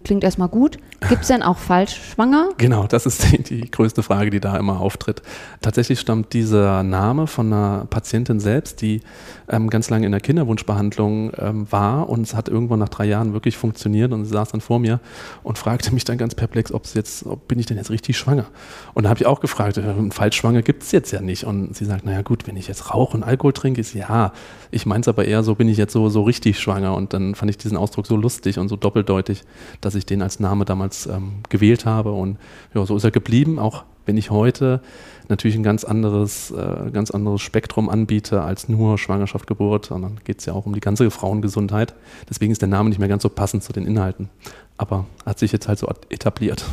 Klingt 0.07 0.23
erstmal 0.23 0.47
gut. 0.47 0.77
Gibt 1.09 1.23
es 1.23 1.27
denn 1.27 1.43
auch 1.43 1.57
falsch 1.57 1.99
schwanger? 2.13 2.49
Genau, 2.57 2.87
das 2.87 3.05
ist 3.05 3.29
die, 3.29 3.43
die, 3.43 3.69
größte 3.69 4.03
Frage, 4.03 4.29
die 4.29 4.39
da 4.39 4.55
immer 4.55 4.79
auftritt. 4.79 5.21
Tatsächlich 5.61 5.99
stammt 5.99 6.31
dieser 6.31 6.81
Name 6.81 7.27
von 7.27 7.51
einer 7.51 7.85
Patientin 7.89 8.39
selbst, 8.39 8.81
die 8.81 9.01
ähm, 9.49 9.69
ganz 9.69 9.89
lange 9.89 10.05
in 10.05 10.13
der 10.13 10.21
Kinderwunschbehandlung 10.21 11.33
ähm, 11.37 11.71
war 11.71 12.07
und 12.07 12.21
es 12.21 12.33
hat 12.33 12.47
irgendwann 12.47 12.79
nach 12.79 12.87
drei 12.87 13.03
Jahren 13.05 13.33
wirklich 13.33 13.57
funktioniert 13.57 14.13
und 14.13 14.23
sie 14.23 14.31
saß 14.31 14.51
dann 14.51 14.61
vor 14.61 14.79
mir 14.79 15.01
und 15.43 15.57
fragte 15.57 15.93
mich 15.93 16.05
dann 16.05 16.17
ganz 16.17 16.35
perplex, 16.35 16.71
ob 16.71 16.85
jetzt, 16.95 17.25
ob 17.25 17.47
bin 17.49 17.59
ich 17.59 17.65
denn 17.65 17.75
jetzt 17.75 17.91
richtig 17.91 18.17
schwanger? 18.17 18.45
Und 18.93 19.03
da 19.03 19.09
habe 19.09 19.19
ich 19.19 19.25
auch 19.25 19.41
gefragt, 19.41 19.77
äh, 19.77 19.93
falsch 20.11 20.37
schwanger 20.37 20.61
gibt 20.61 20.83
es 20.83 20.93
jetzt 20.93 21.11
ja 21.11 21.19
nicht. 21.19 21.43
Und 21.43 21.75
sie 21.75 21.83
sagt, 21.83 22.05
naja 22.05 22.21
gut, 22.21 22.47
wenn 22.47 22.55
ich 22.55 22.67
jetzt 22.67 22.93
rauche 22.93 23.17
und 23.17 23.23
Alkohol 23.23 23.51
trinke, 23.51 23.81
ist 23.81 23.93
ja, 23.93 24.31
ich 24.71 24.85
meine 24.85 25.01
es 25.01 25.07
aber 25.09 25.25
eher 25.25 25.43
so, 25.43 25.55
bin 25.55 25.67
ich 25.67 25.77
jetzt 25.77 25.91
so, 25.91 26.07
so 26.07 26.23
richtig 26.23 26.59
schwanger. 26.59 26.95
Und 26.95 27.13
dann 27.13 27.35
fand 27.35 27.51
ich 27.51 27.57
diesen 27.57 27.77
Ausdruck 27.77 28.07
so 28.07 28.15
lustig 28.15 28.57
und 28.57 28.69
so 28.69 28.75
doppeldeutig, 28.75 29.43
dass 29.81 29.95
ich 29.95 29.96
den 30.05 30.21
als 30.21 30.39
Name 30.39 30.65
damals 30.65 31.07
ähm, 31.07 31.39
gewählt 31.49 31.85
habe. 31.85 32.11
Und 32.11 32.37
ja, 32.73 32.85
so 32.85 32.95
ist 32.95 33.03
er 33.03 33.11
geblieben, 33.11 33.59
auch 33.59 33.83
wenn 34.05 34.17
ich 34.17 34.31
heute 34.31 34.81
natürlich 35.27 35.57
ein 35.57 35.63
ganz 35.63 35.83
anderes, 35.83 36.51
äh, 36.51 36.91
ganz 36.91 37.11
anderes 37.11 37.41
Spektrum 37.41 37.89
anbiete 37.89 38.41
als 38.41 38.69
nur 38.69 38.97
Schwangerschaft, 38.97 39.47
Geburt, 39.47 39.87
sondern 39.87 40.19
geht 40.23 40.39
es 40.39 40.45
ja 40.45 40.53
auch 40.53 40.65
um 40.65 40.73
die 40.73 40.79
ganze 40.79 41.11
Frauengesundheit. 41.11 41.93
Deswegen 42.29 42.51
ist 42.51 42.61
der 42.61 42.69
Name 42.69 42.89
nicht 42.89 42.99
mehr 42.99 43.09
ganz 43.09 43.23
so 43.23 43.29
passend 43.29 43.63
zu 43.63 43.73
den 43.73 43.85
Inhalten. 43.85 44.29
Aber 44.77 45.05
hat 45.25 45.39
sich 45.39 45.51
jetzt 45.51 45.67
halt 45.67 45.79
so 45.79 45.87
etabliert. 46.09 46.65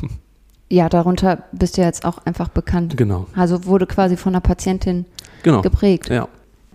Ja, 0.70 0.88
darunter 0.88 1.44
bist 1.52 1.76
du 1.76 1.82
jetzt 1.82 2.04
auch 2.04 2.18
einfach 2.24 2.48
bekannt. 2.48 2.96
Genau. 2.96 3.26
Also 3.36 3.66
wurde 3.66 3.86
quasi 3.86 4.16
von 4.16 4.32
einer 4.32 4.40
Patientin 4.40 5.04
genau. 5.42 5.60
geprägt. 5.60 6.08
Ja. 6.08 6.26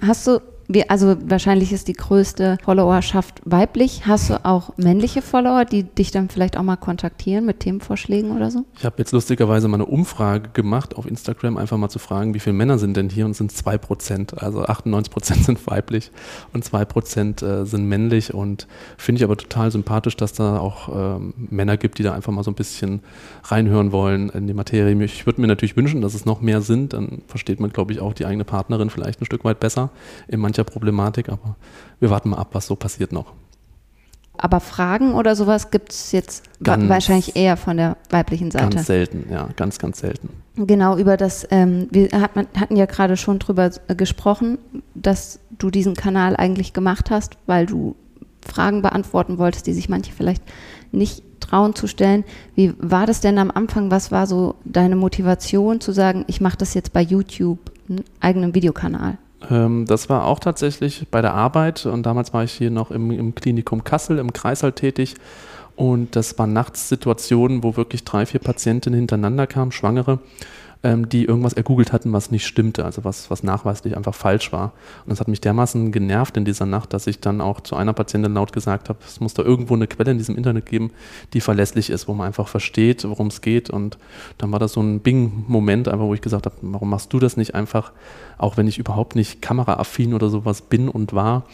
Hast 0.02 0.28
du 0.28 0.42
Wie, 0.72 0.88
also 0.88 1.18
wahrscheinlich 1.26 1.74
ist 1.74 1.88
die 1.88 1.94
größte 1.94 2.60
Followerschaft 2.64 3.42
weiblich. 3.44 4.06
Hast 4.06 4.30
du 4.30 4.46
auch 4.46 4.78
männliche 4.78 5.24
Follower, 5.24 5.66
die 5.66 5.82
dich 5.82 6.12
dann 6.12 6.30
vielleicht 6.30 6.58
auch 6.58 6.62
mal 6.62 6.76
kontaktieren 6.76 7.48
mit 7.48 7.62
Themenvorschlägen 7.62 8.38
oder 8.38 8.52
so? 8.52 8.66
Ich 8.78 8.86
habe 8.86 8.98
jetzt 9.00 9.12
lustigerweise 9.12 9.68
mal 9.68 9.78
eine 9.78 9.88
Umfrage 9.88 10.50
gemacht 10.54 10.96
auf 10.96 11.08
Instagram, 11.08 11.58
einfach 11.58 11.78
mal 11.78 11.90
zu 11.90 11.98
fragen, 11.98 12.36
wie 12.36 12.40
viele 12.40 12.54
Männer 12.54 12.78
sind 12.78 12.96
denn 12.98 13.10
hier 13.10 13.26
und 13.26 13.34
sind 13.34 13.52
zwei 13.52 13.80
Prozent. 13.80 14.44
Also 14.44 14.62
98 14.62 15.12
Prozent 15.12 15.44
sind 15.46 15.66
weiblich 15.66 16.12
und 16.54 16.64
zwei 16.64 16.86
Prozent 16.86 17.42
äh, 17.42 17.66
sind 17.66 17.86
männlich 17.86 18.36
und 18.36 18.68
finde 18.96 19.18
ich 19.18 19.24
aber 19.24 19.38
total 19.38 19.72
sympathisch, 19.72 20.18
dass 20.18 20.34
da 20.34 20.60
auch 20.60 21.18
ähm, 21.18 21.34
Männer 21.50 21.78
gibt, 21.78 21.98
die 21.98 22.04
da 22.04 22.14
einfach 22.14 22.32
mal 22.32 22.44
so 22.44 22.52
ein 22.52 22.56
bisschen 22.56 23.00
reinhören 23.46 23.92
wollen 23.92 24.30
in 24.30 24.46
die 24.46 24.54
Materie. 24.54 25.04
Ich 25.04 25.26
würde 25.26 25.42
mir 25.42 25.48
natürlich 25.48 25.76
wünschen, 25.76 26.02
dass 26.04 26.14
es 26.14 26.26
noch 26.26 26.42
mehr 26.42 26.62
sind, 26.62 26.94
dann 26.94 27.24
versteht 27.26 27.60
man, 27.60 27.72
glaube 27.72 27.92
ich, 27.92 28.02
auch 28.02 28.14
die 28.14 28.28
eigene 28.28 28.44
Partnerin 28.44 28.92
vielleicht 28.92 29.20
ein 29.20 29.26
Stück 29.26 29.44
weit 29.44 29.60
besser 29.60 29.90
in 30.28 30.40
mancher 30.40 30.59
Problematik, 30.64 31.30
aber 31.30 31.56
wir 32.00 32.10
warten 32.10 32.30
mal 32.30 32.38
ab, 32.38 32.50
was 32.54 32.68
so 32.68 32.76
passiert 32.76 33.12
noch. 33.12 33.34
Aber 34.42 34.62
Fragen 34.62 35.16
oder 35.16 35.36
sowas 35.36 35.70
gibt 35.70 35.92
es 35.92 36.14
jetzt 36.14 36.44
ganz, 36.64 36.88
wahrscheinlich 36.88 37.36
eher 37.36 37.58
von 37.58 37.76
der 37.76 37.98
weiblichen 38.10 38.52
Seite. 38.52 38.70
Ganz 38.70 38.88
selten, 38.88 39.26
ja, 39.30 39.50
ganz, 39.58 39.80
ganz 39.80 40.00
selten. 40.00 40.30
Genau, 40.56 40.98
über 40.98 41.18
das, 41.18 41.46
ähm, 41.52 41.90
wir 41.92 42.10
hat, 42.14 42.32
hatten 42.58 42.78
ja 42.78 42.86
gerade 42.86 43.18
schon 43.18 43.40
drüber 43.40 43.70
gesprochen, 43.98 44.58
dass 44.96 45.40
du 45.58 45.70
diesen 45.70 45.94
Kanal 45.94 46.38
eigentlich 46.38 46.72
gemacht 46.72 47.12
hast, 47.12 47.36
weil 47.48 47.66
du 47.66 47.98
Fragen 48.42 48.82
beantworten 48.82 49.38
wolltest, 49.40 49.68
die 49.68 49.74
sich 49.74 49.90
manche 49.90 50.14
vielleicht 50.14 50.44
nicht 50.94 51.22
trauen 51.42 51.76
zu 51.76 51.88
stellen. 51.88 52.24
Wie 52.56 52.74
war 52.78 53.06
das 53.06 53.20
denn 53.20 53.38
am 53.40 53.52
Anfang? 53.52 53.92
Was 53.92 54.10
war 54.10 54.26
so 54.26 54.56
deine 54.64 54.96
Motivation 54.96 55.82
zu 55.82 55.92
sagen, 55.92 56.24
ich 56.28 56.40
mache 56.40 56.58
das 56.58 56.74
jetzt 56.74 56.94
bei 56.94 57.02
YouTube, 57.02 57.60
einen 57.90 58.06
eigenen 58.22 58.56
Videokanal? 58.56 59.18
Ähm, 59.50 59.86
das 59.86 60.10
war 60.10 60.26
auch 60.26 60.40
tatsächlich 60.40 61.08
bei 61.10 61.22
der 61.22 61.34
Arbeit. 61.34 61.86
Und 61.86 62.06
damals 62.06 62.34
war 62.34 62.44
ich 62.44 62.54
hier 62.54 62.72
noch 62.72 62.92
im, 62.92 63.12
im 63.12 63.36
Klinikum 63.36 63.84
Kassel 63.84 64.18
im 64.18 64.34
Kreißsaal 64.34 64.74
tätig. 64.74 65.16
Und 65.76 66.16
das 66.16 66.38
waren 66.38 66.52
nachts 66.52 66.90
Situationen, 66.90 67.64
wo 67.64 67.78
wirklich 67.78 68.04
drei, 68.04 68.26
vier 68.26 68.42
Patientinnen 68.42 69.00
hintereinander 69.00 69.48
kamen, 69.48 69.72
Schwangere 69.72 70.20
ähm, 70.82 71.10
die 71.10 71.26
irgendwas 71.26 71.54
ergoogelt 71.54 71.92
hatten, 71.92 72.14
was 72.14 72.32
nicht 72.32 72.46
stimmte, 72.46 72.86
also 72.86 73.04
was, 73.04 73.30
was 73.30 73.44
nachweislich 73.44 73.98
einfach 73.98 74.16
falsch 74.16 74.54
war. 74.54 74.72
Und 75.04 75.10
das 75.10 75.20
hat 75.20 75.28
mich 75.28 75.42
dermaßen 75.42 75.92
genervt 75.92 76.38
in 76.38 76.46
dieser 76.46 76.66
Nacht, 76.66 76.94
dass 76.94 77.06
ich 77.08 77.20
dann 77.20 77.42
auch 77.42 77.60
zu 77.60 77.76
einer 77.76 77.92
Patientin 77.92 78.34
laut 78.34 78.54
gesagt 78.54 78.88
habe, 78.88 79.00
es 79.06 79.20
muss 79.20 79.34
da 79.34 79.44
irgendwo 79.44 79.74
eine 79.74 79.88
Quelle 79.88 80.12
in 80.12 80.18
diesem 80.18 80.38
Internet 80.38 80.66
geben, 80.66 80.92
die 81.34 81.42
verlässlich 81.42 81.90
ist, 81.90 82.08
wo 82.08 82.14
man 82.14 82.28
einfach 82.28 82.48
versteht, 82.48 83.04
worum 83.04 83.28
es 83.28 83.42
geht. 83.42 83.70
Und 83.70 83.98
dann 84.38 84.52
war 84.52 84.60
das 84.60 84.74
so 84.74 84.82
ein 84.82 85.02
Bing-Moment, 85.02 85.90
einfach, 85.90 86.06
wo 86.06 86.14
ich 86.14 86.22
gesagt 86.22 86.46
habe, 86.46 86.56
warum 86.62 86.90
machst 86.90 87.12
du 87.12 87.20
das 87.20 87.36
nicht 87.36 87.56
einfach, 87.56 87.92
auch 88.38 88.56
wenn 88.56 88.68
ich 88.68 88.78
überhaupt 88.78 89.16
nicht 89.16 89.42
kameraaffin 89.42 90.14
oder 90.14 90.30
sowas 90.30 90.62
bin 90.62 90.88
und 90.88 91.14
war, 91.14 91.46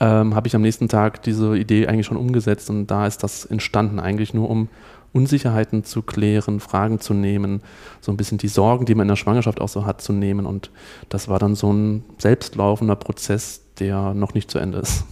ähm, 0.00 0.36
habe 0.36 0.46
ich 0.46 0.54
am 0.54 0.62
nächsten 0.62 0.88
Tag 0.88 1.22
diese 1.22 1.56
Idee 1.56 1.88
eigentlich 1.88 2.06
schon 2.06 2.16
umgesetzt 2.16 2.70
und 2.70 2.86
da 2.86 3.08
ist 3.08 3.24
das 3.24 3.44
entstanden, 3.44 3.98
eigentlich 3.98 4.32
nur 4.32 4.48
um 4.48 4.68
Unsicherheiten 5.12 5.84
zu 5.84 6.02
klären, 6.02 6.60
Fragen 6.60 7.00
zu 7.00 7.14
nehmen, 7.14 7.62
so 8.00 8.12
ein 8.12 8.16
bisschen 8.16 8.38
die 8.38 8.48
Sorgen, 8.48 8.84
die 8.86 8.94
man 8.94 9.04
in 9.04 9.08
der 9.08 9.16
Schwangerschaft 9.16 9.60
auch 9.60 9.68
so 9.68 9.84
hat, 9.86 10.00
zu 10.00 10.12
nehmen. 10.12 10.46
Und 10.46 10.70
das 11.08 11.28
war 11.28 11.38
dann 11.38 11.54
so 11.54 11.72
ein 11.72 12.04
selbstlaufender 12.18 12.96
Prozess, 12.96 13.62
der 13.78 14.14
noch 14.14 14.34
nicht 14.34 14.50
zu 14.50 14.58
Ende 14.58 14.78
ist. 14.78 15.04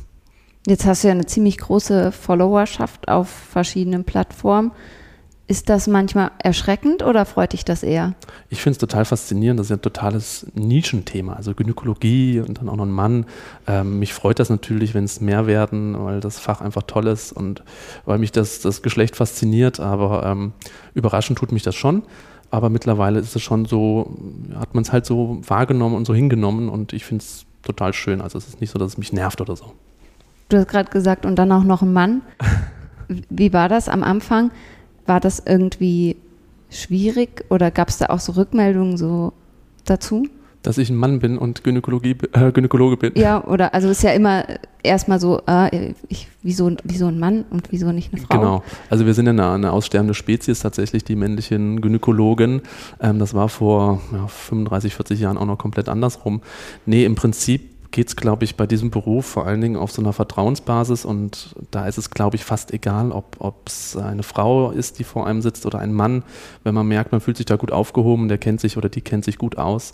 Jetzt 0.66 0.84
hast 0.84 1.04
du 1.04 1.08
ja 1.08 1.14
eine 1.14 1.26
ziemlich 1.26 1.58
große 1.58 2.10
Followerschaft 2.10 3.08
auf 3.08 3.28
verschiedenen 3.28 4.04
Plattformen. 4.04 4.72
Ist 5.48 5.68
das 5.68 5.86
manchmal 5.86 6.32
erschreckend 6.42 7.04
oder 7.04 7.24
freut 7.24 7.52
dich 7.52 7.64
das 7.64 7.84
eher? 7.84 8.14
Ich 8.48 8.62
finde 8.62 8.72
es 8.72 8.78
total 8.78 9.04
faszinierend. 9.04 9.60
Das 9.60 9.66
ist 9.66 9.70
ja 9.70 9.76
ein 9.76 9.82
totales 9.82 10.46
Nischenthema. 10.54 11.34
Also 11.34 11.54
Gynäkologie 11.54 12.40
und 12.40 12.58
dann 12.58 12.68
auch 12.68 12.74
noch 12.74 12.84
ein 12.84 12.90
Mann. 12.90 13.26
Ähm, 13.68 14.00
mich 14.00 14.12
freut 14.12 14.40
das 14.40 14.50
natürlich, 14.50 14.92
wenn 14.94 15.04
es 15.04 15.20
mehr 15.20 15.46
werden, 15.46 15.96
weil 16.02 16.18
das 16.18 16.40
Fach 16.40 16.60
einfach 16.60 16.82
toll 16.82 17.06
ist 17.06 17.30
und 17.30 17.62
weil 18.06 18.18
mich 18.18 18.32
das, 18.32 18.58
das 18.58 18.82
Geschlecht 18.82 19.14
fasziniert. 19.14 19.78
Aber 19.78 20.26
ähm, 20.26 20.52
überraschend 20.94 21.38
tut 21.38 21.52
mich 21.52 21.62
das 21.62 21.76
schon. 21.76 22.02
Aber 22.50 22.68
mittlerweile 22.68 23.20
ist 23.20 23.36
es 23.36 23.42
schon 23.42 23.66
so, 23.66 24.16
hat 24.58 24.74
man 24.74 24.82
es 24.82 24.90
halt 24.90 25.06
so 25.06 25.40
wahrgenommen 25.46 25.94
und 25.94 26.06
so 26.06 26.14
hingenommen 26.14 26.68
und 26.68 26.92
ich 26.92 27.04
finde 27.04 27.22
es 27.22 27.46
total 27.62 27.92
schön. 27.92 28.20
Also 28.20 28.36
es 28.36 28.48
ist 28.48 28.60
nicht 28.60 28.70
so, 28.70 28.80
dass 28.80 28.92
es 28.92 28.98
mich 28.98 29.12
nervt 29.12 29.40
oder 29.40 29.54
so. 29.54 29.74
Du 30.48 30.56
hast 30.56 30.68
gerade 30.68 30.90
gesagt, 30.90 31.24
und 31.24 31.36
dann 31.36 31.52
auch 31.52 31.64
noch 31.64 31.82
ein 31.82 31.92
Mann. 31.92 32.22
Wie 33.30 33.52
war 33.52 33.68
das 33.68 33.88
am 33.88 34.02
Anfang? 34.02 34.50
War 35.06 35.20
das 35.20 35.42
irgendwie 35.44 36.16
schwierig 36.70 37.44
oder 37.48 37.70
gab 37.70 37.88
es 37.88 37.98
da 37.98 38.06
auch 38.06 38.20
so 38.20 38.32
Rückmeldungen 38.32 38.96
so 38.96 39.32
dazu? 39.84 40.26
Dass 40.62 40.78
ich 40.78 40.90
ein 40.90 40.96
Mann 40.96 41.20
bin 41.20 41.38
und 41.38 41.62
Gynäkologie, 41.62 42.16
äh, 42.32 42.50
Gynäkologe 42.50 42.96
bin. 42.96 43.12
Ja, 43.14 43.44
oder 43.44 43.72
also 43.72 43.88
es 43.88 43.98
ist 43.98 44.02
ja 44.02 44.10
immer 44.10 44.44
erstmal 44.82 45.20
so, 45.20 45.40
äh, 45.46 45.92
ich, 46.08 46.26
wieso, 46.42 46.72
wieso 46.82 47.06
ein 47.06 47.20
Mann 47.20 47.44
und 47.50 47.70
wieso 47.70 47.92
nicht 47.92 48.12
eine 48.12 48.20
Frau? 48.22 48.36
Genau, 48.36 48.64
also 48.90 49.06
wir 49.06 49.14
sind 49.14 49.26
ja 49.26 49.30
eine, 49.30 49.48
eine 49.48 49.72
aussterbende 49.72 50.14
Spezies, 50.14 50.58
tatsächlich 50.58 51.04
die 51.04 51.14
männlichen 51.14 51.80
Gynäkologen. 51.80 52.62
Ähm, 53.00 53.20
das 53.20 53.32
war 53.32 53.48
vor 53.48 54.00
ja, 54.12 54.26
35, 54.26 54.96
40 54.96 55.20
Jahren 55.20 55.38
auch 55.38 55.46
noch 55.46 55.58
komplett 55.58 55.88
andersrum. 55.88 56.42
Nee, 56.84 57.04
im 57.04 57.14
Prinzip 57.14 57.75
geht 57.90 58.08
es, 58.08 58.16
glaube 58.16 58.44
ich, 58.44 58.56
bei 58.56 58.66
diesem 58.66 58.90
Beruf 58.90 59.26
vor 59.26 59.46
allen 59.46 59.60
Dingen 59.60 59.76
auf 59.76 59.92
so 59.92 60.02
einer 60.02 60.12
Vertrauensbasis 60.12 61.04
und 61.04 61.54
da 61.70 61.86
ist 61.86 61.98
es, 61.98 62.10
glaube 62.10 62.36
ich, 62.36 62.44
fast 62.44 62.72
egal, 62.72 63.12
ob 63.12 63.62
es 63.66 63.96
eine 63.96 64.22
Frau 64.22 64.70
ist, 64.70 64.98
die 64.98 65.04
vor 65.04 65.26
einem 65.26 65.42
sitzt 65.42 65.66
oder 65.66 65.78
ein 65.78 65.92
Mann. 65.92 66.22
Wenn 66.64 66.74
man 66.74 66.86
merkt, 66.86 67.12
man 67.12 67.20
fühlt 67.20 67.36
sich 67.36 67.46
da 67.46 67.56
gut 67.56 67.72
aufgehoben, 67.72 68.28
der 68.28 68.38
kennt 68.38 68.60
sich 68.60 68.76
oder 68.76 68.88
die 68.88 69.00
kennt 69.00 69.24
sich 69.24 69.38
gut 69.38 69.58
aus. 69.58 69.92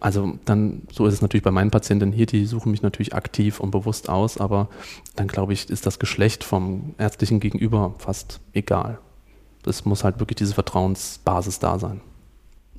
Also 0.00 0.32
dann, 0.44 0.82
so 0.90 1.06
ist 1.06 1.14
es 1.14 1.22
natürlich 1.22 1.44
bei 1.44 1.52
meinen 1.52 1.70
Patienten 1.70 2.10
hier, 2.10 2.26
die 2.26 2.44
suchen 2.44 2.72
mich 2.72 2.82
natürlich 2.82 3.14
aktiv 3.14 3.60
und 3.60 3.70
bewusst 3.70 4.08
aus, 4.08 4.36
aber 4.38 4.68
dann 5.14 5.28
glaube 5.28 5.52
ich, 5.52 5.70
ist 5.70 5.86
das 5.86 6.00
Geschlecht 6.00 6.42
vom 6.42 6.94
ärztlichen 6.98 7.38
Gegenüber 7.38 7.94
fast 7.98 8.40
egal. 8.52 8.98
Es 9.64 9.84
muss 9.84 10.02
halt 10.02 10.18
wirklich 10.18 10.36
diese 10.36 10.54
Vertrauensbasis 10.54 11.60
da 11.60 11.78
sein. 11.78 12.00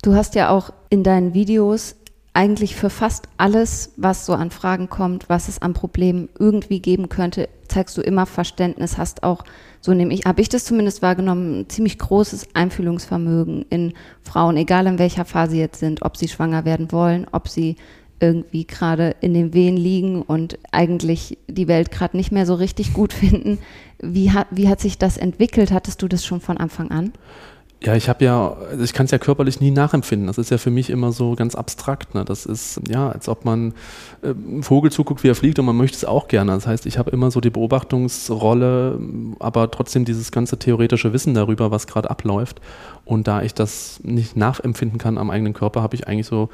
Du 0.02 0.14
hast 0.14 0.34
ja 0.34 0.50
auch 0.50 0.70
in 0.90 1.02
deinen 1.02 1.32
Videos 1.32 1.96
eigentlich 2.34 2.74
für 2.74 2.90
fast 2.90 3.28
alles, 3.36 3.92
was 3.96 4.26
so 4.26 4.34
an 4.34 4.50
Fragen 4.50 4.90
kommt, 4.90 5.28
was 5.28 5.48
es 5.48 5.62
an 5.62 5.72
Problemen 5.72 6.28
irgendwie 6.38 6.80
geben 6.80 7.08
könnte, 7.08 7.48
zeigst 7.68 7.96
du 7.96 8.02
immer 8.02 8.26
Verständnis, 8.26 8.98
hast 8.98 9.22
auch, 9.22 9.44
so 9.80 9.94
nehme 9.94 10.12
ich, 10.12 10.26
habe 10.26 10.42
ich 10.42 10.48
das 10.48 10.64
zumindest 10.64 11.00
wahrgenommen, 11.00 11.60
ein 11.60 11.68
ziemlich 11.68 11.96
großes 11.96 12.48
Einfühlungsvermögen 12.54 13.64
in 13.70 13.94
Frauen, 14.22 14.56
egal 14.56 14.88
in 14.88 14.98
welcher 14.98 15.24
Phase 15.24 15.56
jetzt 15.56 15.78
sind, 15.78 16.02
ob 16.02 16.16
sie 16.16 16.28
schwanger 16.28 16.64
werden 16.64 16.90
wollen, 16.90 17.26
ob 17.30 17.48
sie 17.48 17.76
irgendwie 18.18 18.66
gerade 18.66 19.14
in 19.20 19.32
den 19.32 19.54
Wehen 19.54 19.76
liegen 19.76 20.22
und 20.22 20.58
eigentlich 20.72 21.38
die 21.46 21.68
Welt 21.68 21.90
gerade 21.90 22.16
nicht 22.16 22.32
mehr 22.32 22.46
so 22.46 22.54
richtig 22.54 22.92
gut 22.94 23.12
finden. 23.12 23.58
Wie 24.00 24.32
hat, 24.32 24.48
wie 24.50 24.68
hat 24.68 24.80
sich 24.80 24.98
das 24.98 25.18
entwickelt? 25.18 25.72
Hattest 25.72 26.02
du 26.02 26.08
das 26.08 26.24
schon 26.24 26.40
von 26.40 26.56
Anfang 26.56 26.90
an? 26.90 27.12
Ja, 27.84 27.94
ich 27.94 28.08
habe 28.08 28.24
ja, 28.24 28.56
ich 28.82 28.94
kann 28.94 29.04
es 29.04 29.10
ja 29.10 29.18
körperlich 29.18 29.60
nie 29.60 29.70
nachempfinden. 29.70 30.26
Das 30.26 30.38
ist 30.38 30.50
ja 30.50 30.56
für 30.56 30.70
mich 30.70 30.88
immer 30.88 31.12
so 31.12 31.34
ganz 31.34 31.54
abstrakt. 31.54 32.14
Ne? 32.14 32.24
Das 32.24 32.46
ist 32.46 32.80
ja, 32.88 33.10
als 33.10 33.28
ob 33.28 33.44
man 33.44 33.74
äh, 34.22 34.28
einem 34.28 34.62
Vogel 34.62 34.90
zuguckt, 34.90 35.22
wie 35.22 35.28
er 35.28 35.34
fliegt 35.34 35.58
und 35.58 35.66
man 35.66 35.76
möchte 35.76 35.98
es 35.98 36.04
auch 36.06 36.26
gerne. 36.26 36.52
Das 36.52 36.66
heißt, 36.66 36.86
ich 36.86 36.96
habe 36.96 37.10
immer 37.10 37.30
so 37.30 37.42
die 37.42 37.50
Beobachtungsrolle, 37.50 38.98
aber 39.38 39.70
trotzdem 39.70 40.06
dieses 40.06 40.32
ganze 40.32 40.58
theoretische 40.58 41.12
Wissen 41.12 41.34
darüber, 41.34 41.70
was 41.70 41.86
gerade 41.86 42.08
abläuft. 42.08 42.62
Und 43.04 43.28
da 43.28 43.42
ich 43.42 43.52
das 43.52 44.00
nicht 44.02 44.34
nachempfinden 44.34 44.98
kann 44.98 45.18
am 45.18 45.28
eigenen 45.28 45.52
Körper, 45.52 45.82
habe 45.82 45.94
ich 45.94 46.08
eigentlich 46.08 46.26
so 46.26 46.48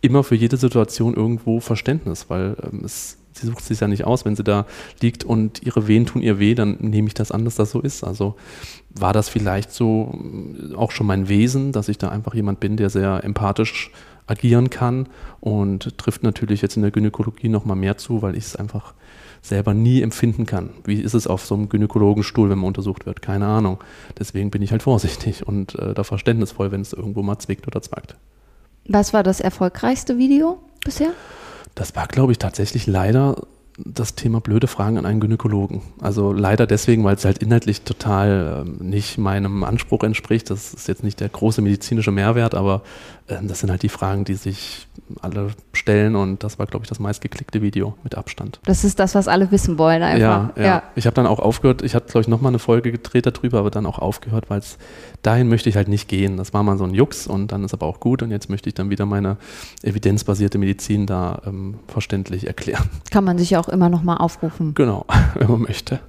immer 0.00 0.24
für 0.24 0.34
jede 0.34 0.56
Situation 0.56 1.14
irgendwo 1.14 1.60
Verständnis, 1.60 2.28
weil 2.28 2.56
ähm, 2.60 2.82
es 2.84 3.18
sie 3.42 3.48
sucht 3.48 3.64
sich 3.64 3.80
ja 3.80 3.88
nicht 3.88 4.04
aus, 4.04 4.24
wenn 4.24 4.36
sie 4.36 4.44
da 4.44 4.66
liegt 5.00 5.24
und 5.24 5.62
ihre 5.62 5.86
Wehen 5.88 6.06
tun 6.06 6.22
ihr 6.22 6.38
weh, 6.38 6.54
dann 6.54 6.78
nehme 6.80 7.08
ich 7.08 7.14
das 7.14 7.32
an, 7.32 7.44
dass 7.44 7.56
das 7.56 7.70
so 7.70 7.80
ist. 7.80 8.04
Also 8.04 8.36
war 8.90 9.12
das 9.12 9.28
vielleicht 9.28 9.72
so 9.72 10.18
äh, 10.72 10.74
auch 10.74 10.90
schon 10.90 11.06
mein 11.06 11.28
Wesen, 11.28 11.72
dass 11.72 11.88
ich 11.88 11.98
da 11.98 12.08
einfach 12.08 12.34
jemand 12.34 12.60
bin, 12.60 12.76
der 12.76 12.90
sehr 12.90 13.22
empathisch 13.24 13.90
agieren 14.26 14.70
kann 14.70 15.08
und 15.40 15.98
trifft 15.98 16.22
natürlich 16.22 16.62
jetzt 16.62 16.76
in 16.76 16.82
der 16.82 16.92
Gynäkologie 16.92 17.48
nochmal 17.48 17.76
mehr 17.76 17.98
zu, 17.98 18.22
weil 18.22 18.36
ich 18.36 18.44
es 18.44 18.56
einfach 18.56 18.94
selber 19.42 19.74
nie 19.74 20.00
empfinden 20.00 20.46
kann. 20.46 20.70
Wie 20.84 21.00
ist 21.00 21.14
es 21.14 21.26
auf 21.26 21.44
so 21.44 21.56
einem 21.56 21.68
Gynäkologenstuhl, 21.68 22.48
wenn 22.48 22.58
man 22.58 22.68
untersucht 22.68 23.06
wird? 23.06 23.22
Keine 23.22 23.46
Ahnung. 23.46 23.78
Deswegen 24.18 24.50
bin 24.50 24.62
ich 24.62 24.70
halt 24.70 24.84
vorsichtig 24.84 25.46
und 25.46 25.74
äh, 25.74 25.94
da 25.94 26.04
verständnisvoll, 26.04 26.70
wenn 26.70 26.80
es 26.80 26.92
irgendwo 26.92 27.22
mal 27.22 27.38
zwickt 27.38 27.66
oder 27.66 27.82
zwackt. 27.82 28.14
Was 28.86 29.12
war 29.12 29.24
das 29.24 29.40
erfolgreichste 29.40 30.16
Video 30.18 30.62
bisher? 30.84 31.10
Das 31.74 31.96
war, 31.96 32.06
glaube 32.06 32.32
ich, 32.32 32.38
tatsächlich 32.38 32.86
leider 32.86 33.36
das 33.78 34.14
Thema 34.14 34.40
blöde 34.40 34.66
Fragen 34.66 34.98
an 34.98 35.06
einen 35.06 35.20
Gynäkologen. 35.20 35.80
Also 36.00 36.32
leider 36.32 36.66
deswegen, 36.66 37.04
weil 37.04 37.16
es 37.16 37.24
halt 37.24 37.38
inhaltlich 37.38 37.82
total 37.82 38.64
ähm, 38.66 38.88
nicht 38.88 39.18
meinem 39.18 39.64
Anspruch 39.64 40.02
entspricht. 40.04 40.50
Das 40.50 40.74
ist 40.74 40.88
jetzt 40.88 41.02
nicht 41.02 41.20
der 41.20 41.28
große 41.28 41.62
medizinische 41.62 42.10
Mehrwert, 42.10 42.54
aber 42.54 42.82
das 43.42 43.60
sind 43.60 43.70
halt 43.70 43.82
die 43.82 43.88
Fragen, 43.88 44.24
die 44.24 44.34
sich 44.34 44.86
alle 45.20 45.48
stellen 45.72 46.16
und 46.16 46.42
das 46.44 46.58
war, 46.58 46.66
glaube 46.66 46.84
ich, 46.84 46.88
das 46.88 46.98
meistgeklickte 46.98 47.62
Video 47.62 47.94
mit 48.02 48.14
Abstand. 48.14 48.60
Das 48.64 48.84
ist 48.84 48.98
das, 48.98 49.14
was 49.14 49.28
alle 49.28 49.50
wissen 49.50 49.78
wollen 49.78 50.02
einfach. 50.02 50.20
Ja, 50.20 50.52
ja. 50.56 50.64
ja. 50.64 50.82
Ich 50.94 51.06
habe 51.06 51.14
dann 51.14 51.26
auch 51.26 51.38
aufgehört, 51.38 51.82
ich 51.82 51.94
hatte, 51.94 52.06
glaube 52.06 52.22
ich, 52.22 52.28
nochmal 52.28 52.50
eine 52.50 52.58
Folge 52.58 52.92
gedreht 52.92 53.26
darüber, 53.26 53.58
aber 53.58 53.70
dann 53.70 53.86
auch 53.86 53.98
aufgehört, 53.98 54.50
weil 54.50 54.60
es 54.60 54.78
dahin 55.22 55.48
möchte 55.48 55.68
ich 55.68 55.76
halt 55.76 55.88
nicht 55.88 56.08
gehen. 56.08 56.36
Das 56.36 56.52
war 56.54 56.62
mal 56.62 56.78
so 56.78 56.84
ein 56.84 56.94
Jux 56.94 57.26
und 57.26 57.52
dann 57.52 57.64
ist 57.64 57.74
aber 57.74 57.86
auch 57.86 58.00
gut 58.00 58.22
und 58.22 58.30
jetzt 58.30 58.48
möchte 58.50 58.68
ich 58.68 58.74
dann 58.74 58.90
wieder 58.90 59.06
meine 59.06 59.36
evidenzbasierte 59.82 60.58
Medizin 60.58 61.06
da 61.06 61.42
ähm, 61.46 61.76
verständlich 61.88 62.46
erklären. 62.46 62.88
Kann 63.10 63.24
man 63.24 63.38
sich 63.38 63.50
ja 63.50 63.60
auch 63.60 63.68
immer 63.68 63.88
nochmal 63.88 64.18
aufrufen. 64.18 64.74
Genau, 64.74 65.06
wenn 65.34 65.50
man 65.50 65.62
möchte. 65.62 66.00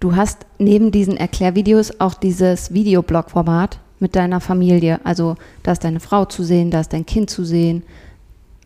Du 0.00 0.14
hast 0.14 0.46
neben 0.58 0.92
diesen 0.92 1.16
Erklärvideos 1.16 2.00
auch 2.00 2.14
dieses 2.14 2.72
Videoblog-Format 2.72 3.80
mit 4.00 4.16
deiner 4.16 4.40
Familie. 4.40 5.00
Also 5.04 5.36
da 5.62 5.72
ist 5.72 5.84
deine 5.84 6.00
Frau 6.00 6.24
zu 6.24 6.42
sehen, 6.42 6.70
da 6.70 6.80
ist 6.80 6.92
dein 6.92 7.06
Kind 7.06 7.30
zu 7.30 7.44
sehen. 7.44 7.82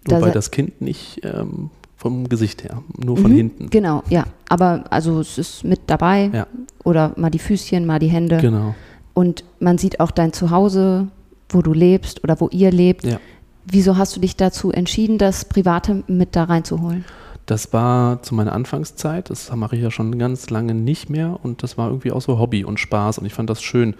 Wobei 0.05 0.31
das 0.31 0.51
Kind 0.51 0.81
nicht 0.81 1.21
ähm, 1.23 1.71
vom 1.97 2.29
Gesicht 2.29 2.65
her, 2.65 2.83
nur 2.97 3.17
von 3.17 3.31
mhm, 3.31 3.37
hinten. 3.37 3.71
Genau, 3.71 4.03
ja. 4.09 4.25
Aber 4.49 4.85
also 4.91 5.21
es 5.21 5.39
ist 5.39 5.65
mit 5.65 5.83
dabei. 5.87 6.31
Ja. 6.33 6.47
Oder 6.85 7.13
mal 7.17 7.31
die 7.31 7.39
Füßchen, 7.39 7.87
mal 7.87 8.01
die 8.01 8.09
Hände. 8.09 8.39
Genau. 8.39 8.75
Und 9.15 9.45
man 9.61 9.79
sieht 9.79 10.01
auch 10.01 10.11
dein 10.11 10.33
Zuhause, 10.33 11.09
wo 11.49 11.63
du 11.63 11.73
lebst 11.73 12.25
oder 12.25 12.41
wo 12.41 12.49
ihr 12.49 12.73
lebt. 12.73 13.05
Ja. 13.05 13.21
Wieso 13.65 13.97
hast 13.97 14.17
du 14.17 14.21
dich 14.21 14.37
dazu 14.37 14.73
entschieden, 14.73 15.19
das 15.19 15.45
Private 15.45 16.03
mit 16.09 16.35
da 16.35 16.45
reinzuholen? 16.45 17.05
Das 17.53 17.71
war 17.75 18.23
zu 18.23 18.35
meiner 18.35 18.55
Anfangszeit, 18.55 19.29
das 19.29 19.55
mache 19.55 19.77
ich 19.77 19.83
ja 19.83 19.91
schon 19.91 20.19
ganz 20.19 20.49
lange 20.49 20.73
nicht 20.73 21.11
mehr 21.11 21.39
und 21.43 21.63
das 21.63 21.77
war 21.77 21.89
irgendwie 21.89 22.11
auch 22.11 22.23
so 22.23 22.39
Hobby 22.39 22.65
und 22.65 22.81
Spaß 22.81 23.19
und 23.19 23.27
ich 23.27 23.35
fand 23.35 23.51
das 23.51 23.63
schön, 23.63 23.93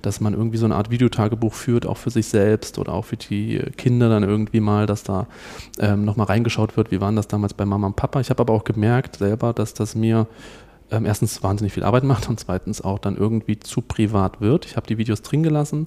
dass 0.00 0.20
man 0.20 0.32
irgendwie 0.32 0.58
so 0.58 0.64
eine 0.64 0.76
Art 0.76 0.92
Videotagebuch 0.92 1.52
führt, 1.52 1.86
auch 1.86 1.96
für 1.96 2.10
sich 2.10 2.28
selbst 2.28 2.78
oder 2.78 2.92
auch 2.92 3.06
für 3.06 3.16
die 3.16 3.64
Kinder 3.76 4.08
dann 4.10 4.22
irgendwie 4.22 4.60
mal, 4.60 4.86
dass 4.86 5.02
da 5.02 5.26
ähm, 5.80 6.04
nochmal 6.04 6.28
reingeschaut 6.28 6.76
wird, 6.76 6.92
wie 6.92 7.00
waren 7.00 7.16
das 7.16 7.26
damals 7.26 7.52
bei 7.52 7.66
Mama 7.66 7.88
und 7.88 7.96
Papa. 7.96 8.20
Ich 8.20 8.30
habe 8.30 8.42
aber 8.42 8.54
auch 8.54 8.62
gemerkt 8.62 9.16
selber, 9.16 9.54
dass 9.54 9.74
das 9.74 9.96
mir 9.96 10.28
ähm, 10.90 11.06
erstens 11.06 11.42
wahnsinnig 11.42 11.72
viel 11.72 11.84
Arbeit 11.84 12.04
macht 12.04 12.28
und 12.28 12.38
zweitens 12.40 12.80
auch 12.80 12.98
dann 12.98 13.16
irgendwie 13.16 13.58
zu 13.58 13.82
privat 13.82 14.40
wird. 14.40 14.66
Ich 14.66 14.76
habe 14.76 14.86
die 14.86 14.98
Videos 14.98 15.22
drin 15.22 15.42
gelassen, 15.42 15.86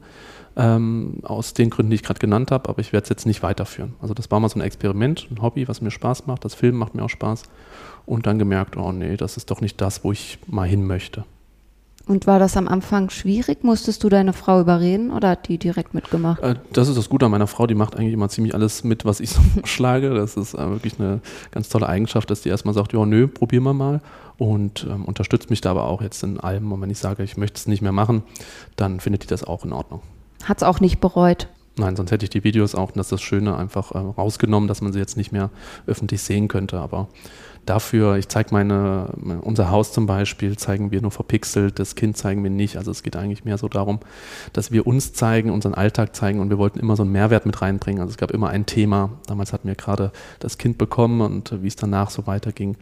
ähm, 0.56 1.20
aus 1.24 1.54
den 1.54 1.70
Gründen, 1.70 1.92
die 1.92 1.96
ich 1.96 2.04
gerade 2.04 2.20
genannt 2.20 2.52
habe, 2.52 2.70
aber 2.70 2.80
ich 2.80 2.94
werde 2.94 3.04
es 3.04 3.10
jetzt 3.10 3.26
nicht 3.26 3.44
weiterführen. 3.44 3.94
Also 4.02 4.14
das 4.14 4.30
war 4.32 4.40
mal 4.40 4.50
so 4.50 4.60
ein 4.60 4.62
Experiment, 4.62 5.28
ein 5.32 5.42
Hobby, 5.42 5.68
was 5.68 5.82
mir 5.82 5.92
Spaß 5.92 6.28
macht. 6.28 6.46
Das 6.46 6.54
Film 6.54 6.76
macht 6.76 6.96
mir 6.96 7.04
auch 7.04 7.10
Spaß. 7.10 7.44
Und 8.06 8.28
dann 8.28 8.38
gemerkt, 8.38 8.76
oh 8.78 8.92
nee, 8.92 9.18
das 9.18 9.38
ist 9.38 9.50
doch 9.50 9.62
nicht 9.62 9.80
das, 9.80 10.04
wo 10.04 10.12
ich 10.12 10.40
mal 10.48 10.68
hin 10.68 10.86
möchte. 10.86 11.24
Und 12.06 12.28
war 12.28 12.38
das 12.38 12.58
am 12.58 12.68
Anfang 12.68 13.10
schwierig? 13.10 13.64
Musstest 13.64 14.04
du 14.04 14.10
deine 14.10 14.34
Frau 14.34 14.60
überreden 14.60 15.10
oder 15.10 15.30
hat 15.30 15.48
die 15.48 15.58
direkt 15.58 15.94
mitgemacht? 15.94 16.42
Äh, 16.42 16.56
das 16.74 16.90
ist 16.90 16.98
das 16.98 17.08
Gute 17.08 17.26
an 17.26 17.32
meiner 17.32 17.48
Frau, 17.48 17.66
die 17.66 17.76
macht 17.76 17.96
eigentlich 17.96 18.14
immer 18.14 18.28
ziemlich 18.28 18.54
alles 18.54 18.84
mit, 18.84 19.06
was 19.06 19.22
ich 19.22 19.30
so 19.32 19.40
schlage. 19.64 20.14
Das 20.14 20.36
ist 20.36 20.54
äh, 20.54 20.70
wirklich 20.70 21.00
eine 21.00 21.22
ganz 21.52 21.70
tolle 21.70 21.88
Eigenschaft, 21.88 22.30
dass 22.30 22.42
die 22.42 22.50
erstmal 22.50 22.74
sagt, 22.74 22.92
ja, 22.92 23.06
nö, 23.06 23.28
probieren 23.28 23.64
wir 23.64 23.74
mal 23.74 24.02
und 24.38 24.86
ähm, 24.90 25.06
unterstützt 25.06 25.50
mich 25.50 25.62
da 25.62 25.72
aber 25.72 25.86
auch 25.86 26.02
jetzt 26.02 26.24
in 26.24 26.40
allem. 26.40 26.72
Und 26.74 26.82
wenn 26.82 26.90
ich 26.90 27.00
sage, 27.00 27.24
ich 27.24 27.38
möchte 27.38 27.58
es 27.58 27.68
nicht 27.68 27.82
mehr 27.82 27.94
machen, 27.94 28.24
dann 28.76 29.00
findet 29.00 29.24
die 29.24 29.28
das 29.28 29.46
auch 29.46 29.64
in 29.64 29.72
Ordnung. 29.72 30.02
Hat 30.44 30.58
es 30.58 30.64
auch 30.64 30.82
nicht 30.82 31.00
bereut. 31.00 31.48
Nein, 31.76 31.96
sonst 31.96 32.12
hätte 32.12 32.26
ich 32.26 32.30
die 32.30 32.44
Videos 32.44 32.76
auch, 32.76 32.90
und 32.90 32.98
das 32.98 33.08
ist 33.08 33.14
das 33.14 33.22
Schöne, 33.24 33.58
einfach 33.58 33.94
äh, 33.94 33.98
rausgenommen, 33.98 34.68
dass 34.68 34.82
man 34.82 34.94
sie 34.94 35.00
jetzt 35.00 35.18
nicht 35.18 35.32
mehr 35.32 35.50
öffentlich 35.88 36.22
sehen 36.22 36.48
könnte. 36.48 36.80
Aber 36.80 37.08
dafür, 37.66 38.18
ich 38.18 38.28
zeige 38.28 38.54
meine, 38.54 39.08
unser 39.42 39.72
Haus 39.72 39.92
zum 39.92 40.06
Beispiel, 40.06 40.56
zeigen 40.56 40.92
wir 40.92 41.02
nur 41.02 41.10
verpixelt, 41.10 41.80
das 41.80 41.96
Kind 41.96 42.16
zeigen 42.16 42.44
wir 42.44 42.52
nicht. 42.52 42.78
Also 42.78 42.92
es 42.92 43.02
geht 43.02 43.16
eigentlich 43.16 43.44
mehr 43.44 43.58
so 43.58 43.68
darum, 43.70 44.00
dass 44.54 44.72
wir 44.72 44.86
uns 44.86 45.14
zeigen, 45.14 45.50
unseren 45.50 45.74
Alltag 45.74 46.16
zeigen 46.16 46.40
und 46.42 46.52
wir 46.52 46.60
wollten 46.60 46.80
immer 46.80 46.96
so 46.96 47.02
einen 47.02 47.12
Mehrwert 47.12 47.48
mit 47.48 47.60
reinbringen. 47.60 48.02
Also 48.02 48.12
es 48.12 48.18
gab 48.18 48.30
immer 48.30 48.50
ein 48.50 48.68
Thema. 48.68 49.10
Damals 49.26 49.52
hatten 49.52 49.68
wir 49.68 49.76
gerade 49.76 50.12
das 50.40 50.60
Kind 50.60 50.78
bekommen 50.78 51.22
und 51.22 51.52
äh, 51.52 51.64
wie 51.64 51.68
es 51.68 51.76
danach 51.76 52.12
so 52.12 52.28
weiterging. 52.28 52.78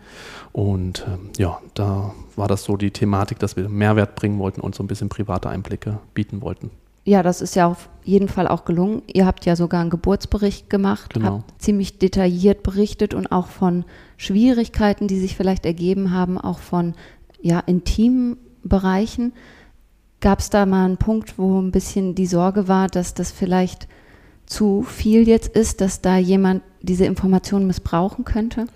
Und 0.51 1.05
ähm, 1.07 1.29
ja, 1.37 1.59
da 1.75 2.13
war 2.35 2.49
das 2.49 2.65
so 2.65 2.75
die 2.75 2.91
Thematik, 2.91 3.39
dass 3.39 3.55
wir 3.55 3.69
Mehrwert 3.69 4.15
bringen 4.15 4.37
wollten 4.37 4.59
und 4.59 4.75
so 4.75 4.83
ein 4.83 4.87
bisschen 4.87 5.07
private 5.07 5.49
Einblicke 5.49 5.99
bieten 6.13 6.41
wollten 6.41 6.71
ja, 7.03 7.23
das 7.23 7.41
ist 7.41 7.55
ja 7.55 7.67
auf 7.67 7.89
jeden 8.03 8.27
Fall 8.27 8.47
auch 8.47 8.65
gelungen. 8.65 9.01
Ihr 9.07 9.25
habt 9.25 9.45
ja 9.45 9.55
sogar 9.55 9.81
einen 9.81 9.89
Geburtsbericht 9.89 10.69
gemacht, 10.69 11.13
genau. 11.13 11.37
habt 11.37 11.61
ziemlich 11.61 11.97
detailliert 11.97 12.63
berichtet 12.63 13.13
und 13.13 13.31
auch 13.31 13.47
von 13.47 13.85
Schwierigkeiten, 14.17 15.07
die 15.07 15.19
sich 15.19 15.35
vielleicht 15.35 15.65
ergeben 15.65 16.11
haben, 16.11 16.37
auch 16.37 16.59
von 16.59 16.93
ja, 17.41 17.59
intimen 17.59 18.37
Bereichen. 18.63 19.33
Gab 20.19 20.39
es 20.39 20.51
da 20.51 20.67
mal 20.67 20.85
einen 20.85 20.97
Punkt, 20.97 21.39
wo 21.39 21.59
ein 21.59 21.71
bisschen 21.71 22.13
die 22.13 22.27
Sorge 22.27 22.67
war, 22.67 22.87
dass 22.87 23.15
das 23.15 23.31
vielleicht 23.31 23.87
zu 24.45 24.83
viel 24.83 25.27
jetzt 25.27 25.55
ist, 25.55 25.81
dass 25.81 26.01
da 26.01 26.17
jemand 26.17 26.61
diese 26.81 27.05
Informationen 27.05 27.65
missbrauchen 27.65 28.25
könnte? 28.25 28.67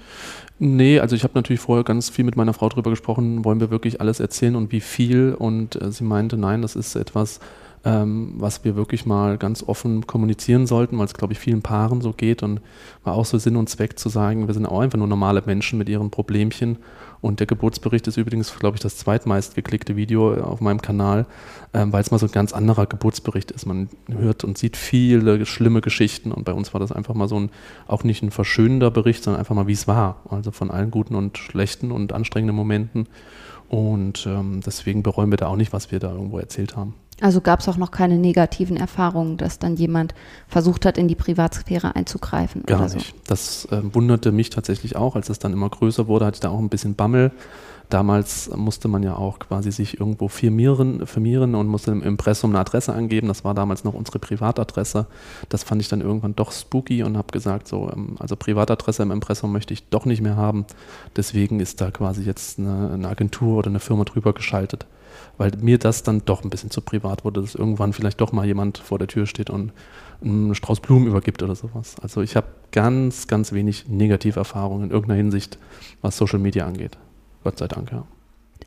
Nee, 0.58 1.00
also 1.00 1.16
ich 1.16 1.24
habe 1.24 1.34
natürlich 1.36 1.60
vorher 1.60 1.84
ganz 1.84 2.10
viel 2.10 2.24
mit 2.24 2.38
meiner 2.38 2.54
Frau 2.54 2.70
darüber 2.70 2.90
gesprochen, 2.90 3.44
wollen 3.44 3.60
wir 3.60 3.70
wirklich 3.70 4.00
alles 4.00 4.20
erzählen 4.20 4.56
und 4.56 4.72
wie 4.72 4.80
viel? 4.80 5.36
Und 5.38 5.80
äh, 5.80 5.92
sie 5.92 6.06
meinte, 6.06 6.38
nein, 6.38 6.62
das 6.62 6.76
ist 6.76 6.96
etwas, 6.96 7.40
ähm, 7.86 8.34
was 8.38 8.64
wir 8.66 8.76
wirklich 8.76 9.06
mal 9.06 9.38
ganz 9.38 9.64
offen 9.64 10.08
kommunizieren 10.08 10.66
sollten, 10.66 10.98
weil 10.98 11.06
es, 11.06 11.14
glaube 11.14 11.34
ich, 11.34 11.40
vielen 11.40 11.62
Paaren 11.62 12.02
so 12.02 12.14
geht 12.14 12.42
und 12.42 12.60
war 13.04 13.14
auch 13.14 13.26
so 13.26 13.38
Sinn 13.38 13.56
und 13.56 13.70
Zweck 13.70 14.00
zu 14.00 14.10
sagen, 14.10 14.48
wir 14.48 14.56
sind 14.56 14.66
auch 14.66 14.80
einfach 14.80 14.98
nur 14.98 15.08
normale 15.08 15.44
Menschen 15.46 15.78
mit 15.78 15.88
ihren 15.88 16.10
Problemchen. 16.10 16.78
Und 17.22 17.40
der 17.40 17.48
Geburtsbericht 17.48 18.08
ist 18.08 18.18
übrigens, 18.18 18.58
glaube 18.58 18.76
ich, 18.76 18.82
das 18.82 18.98
zweitmeist 18.98 19.56
geklickte 19.56 19.96
Video 19.96 20.34
auf 20.34 20.62
meinem 20.62 20.82
Kanal, 20.82 21.28
ähm, 21.74 21.94
weil 21.94 22.02
es 22.02 22.10
mal 22.10 22.18
so 22.18 22.26
ein 22.26 22.32
ganz 22.32 22.54
anderer 22.54 22.88
Geburtsbericht 22.88 23.52
ist. 23.52 23.68
Man 23.68 23.90
hört 24.10 24.44
und 24.44 24.58
sieht 24.58 24.78
viele 24.78 25.46
schlimme 25.46 25.82
Geschichten 25.82 26.32
und 26.32 26.44
bei 26.44 26.54
uns 26.54 26.74
war 26.74 26.80
das 26.80 26.92
einfach 26.92 27.14
mal 27.14 27.28
so 27.28 27.40
ein, 27.40 27.52
auch 27.88 28.04
nicht 28.04 28.24
ein 28.24 28.32
verschönender 28.32 28.90
Bericht, 28.90 29.24
sondern 29.24 29.40
einfach 29.40 29.56
mal, 29.56 29.68
wie 29.68 29.74
es 29.74 29.88
war. 29.88 30.22
Also 30.30 30.52
von 30.52 30.72
allen 30.72 30.90
guten 30.90 31.14
und 31.14 31.38
schlechten 31.38 31.92
und 31.92 32.14
anstrengenden 32.14 32.56
Momenten. 32.56 33.08
Und 33.70 34.26
ähm, 34.28 34.62
deswegen 34.66 35.04
bereuen 35.04 35.32
wir 35.32 35.38
da 35.38 35.48
auch 35.48 35.56
nicht, 35.56 35.74
was 35.74 35.92
wir 35.92 36.00
da 36.00 36.12
irgendwo 36.12 36.38
erzählt 36.40 36.76
haben. 36.76 36.94
Also 37.22 37.40
gab 37.40 37.62
es 37.62 37.70
auch 37.70 37.78
noch 37.78 37.92
keine 37.92 38.18
negativen 38.18 38.76
Erfahrungen, 38.76 39.38
dass 39.38 39.58
dann 39.58 39.78
jemand 39.78 40.14
versucht 40.48 40.86
hat, 40.86 40.98
in 40.98 41.08
die 41.08 41.16
Privatsphäre 41.16 41.96
einzugreifen? 41.96 42.64
Gar 42.64 42.80
oder 42.80 42.90
so. 42.90 42.98
nicht. 42.98 43.16
Das 43.28 43.66
äh, 43.72 43.82
wunderte 43.94 44.34
mich 44.34 44.50
tatsächlich 44.50 44.98
auch. 44.98 45.16
Als 45.16 45.30
es 45.30 45.40
dann 45.40 45.54
immer 45.54 45.70
größer 45.70 46.08
wurde, 46.08 46.26
hatte 46.26 46.36
ich 46.36 46.42
da 46.42 46.50
auch 46.50 46.60
ein 46.60 46.70
bisschen 46.70 46.96
Bammel. 46.96 47.32
Damals 47.90 48.50
musste 48.56 48.88
man 48.88 49.04
ja 49.04 49.16
auch 49.16 49.40
quasi 49.40 49.72
sich 49.72 50.00
irgendwo 50.00 50.28
firmieren, 50.28 51.06
firmieren 51.06 51.56
und 51.56 51.68
musste 51.68 51.92
im 51.92 52.02
Impressum 52.02 52.52
eine 52.52 52.60
Adresse 52.60 52.94
angeben. 52.94 53.28
Das 53.28 53.44
war 53.44 53.54
damals 53.54 53.84
noch 53.84 53.94
unsere 53.94 54.20
Privatadresse. 54.20 55.06
Das 55.50 55.64
fand 55.64 55.82
ich 55.82 55.88
dann 55.88 56.02
irgendwann 56.02 56.36
doch 56.36 56.52
spooky 56.52 57.04
und 57.04 57.16
habe 57.16 57.32
gesagt, 57.32 57.68
so, 57.68 57.90
ähm, 57.96 58.16
also 58.20 58.36
Privatadresse 58.36 59.04
im 59.04 59.12
Impressum 59.12 59.52
möchte 59.52 59.74
ich 59.74 59.88
doch 59.90 60.06
nicht 60.06 60.22
mehr 60.22 60.36
haben. 60.36 60.66
Deswegen 61.16 61.60
ist 61.60 61.80
da 61.80 61.92
quasi 61.92 62.24
jetzt 62.24 62.60
eine, 62.60 62.92
eine 62.92 63.08
Agentur 63.08 63.60
oder 63.60 63.68
eine 63.68 63.80
Firma 63.80 64.04
drüber 64.04 64.34
geschaltet 64.34 64.86
weil 65.38 65.52
mir 65.60 65.78
das 65.78 66.04
dann 66.04 66.24
doch 66.26 66.44
ein 66.44 66.50
bisschen 66.50 66.72
zu 66.72 66.82
privat 66.82 67.26
wurde, 67.26 67.42
dass 67.42 67.56
irgendwann 67.56 67.94
vielleicht 67.94 68.22
doch 68.22 68.32
mal 68.32 68.46
jemand 68.46 68.78
vor 68.78 69.00
der 69.00 69.08
Tür 69.08 69.26
steht 69.26 69.50
und 69.50 69.72
einen 70.24 70.56
Strauß 70.56 70.80
Blumen 70.80 71.08
übergibt 71.08 71.44
oder 71.44 71.56
sowas. 71.56 71.96
Also 72.02 72.22
ich 72.22 72.36
habe 72.36 72.48
ganz, 72.72 73.28
ganz 73.28 73.52
wenig 73.52 73.88
negative 73.88 74.40
Erfahrungen 74.40 74.86
in 74.86 74.92
irgendeiner 74.92 75.18
Hinsicht, 75.18 75.58
was 76.02 76.18
Social 76.18 76.40
Media 76.40 76.66
angeht. 76.66 76.98
Gott 77.44 77.58
sei 77.58 77.68
Dank, 77.68 77.92
ja. 77.92 78.06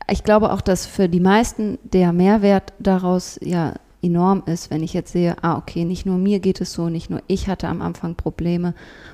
Ich 0.09 0.23
glaube 0.23 0.51
auch, 0.51 0.61
dass 0.61 0.85
für 0.85 1.09
die 1.09 1.19
meisten 1.19 1.77
der 1.83 2.13
Mehrwert 2.13 2.73
daraus 2.79 3.39
ja 3.41 3.73
enorm 4.01 4.43
ist, 4.45 4.71
wenn 4.71 4.83
ich 4.83 4.93
jetzt 4.93 5.11
sehe, 5.11 5.35
ah, 5.43 5.57
okay, 5.57 5.83
nicht 5.83 6.05
nur 6.05 6.17
mir 6.17 6.39
geht 6.39 6.61
es 6.61 6.73
so, 6.73 6.89
nicht 6.89 7.09
nur 7.09 7.21
ich 7.27 7.47
hatte 7.47 7.67
am 7.67 7.81
Anfang 7.81 8.15
Probleme 8.15 8.73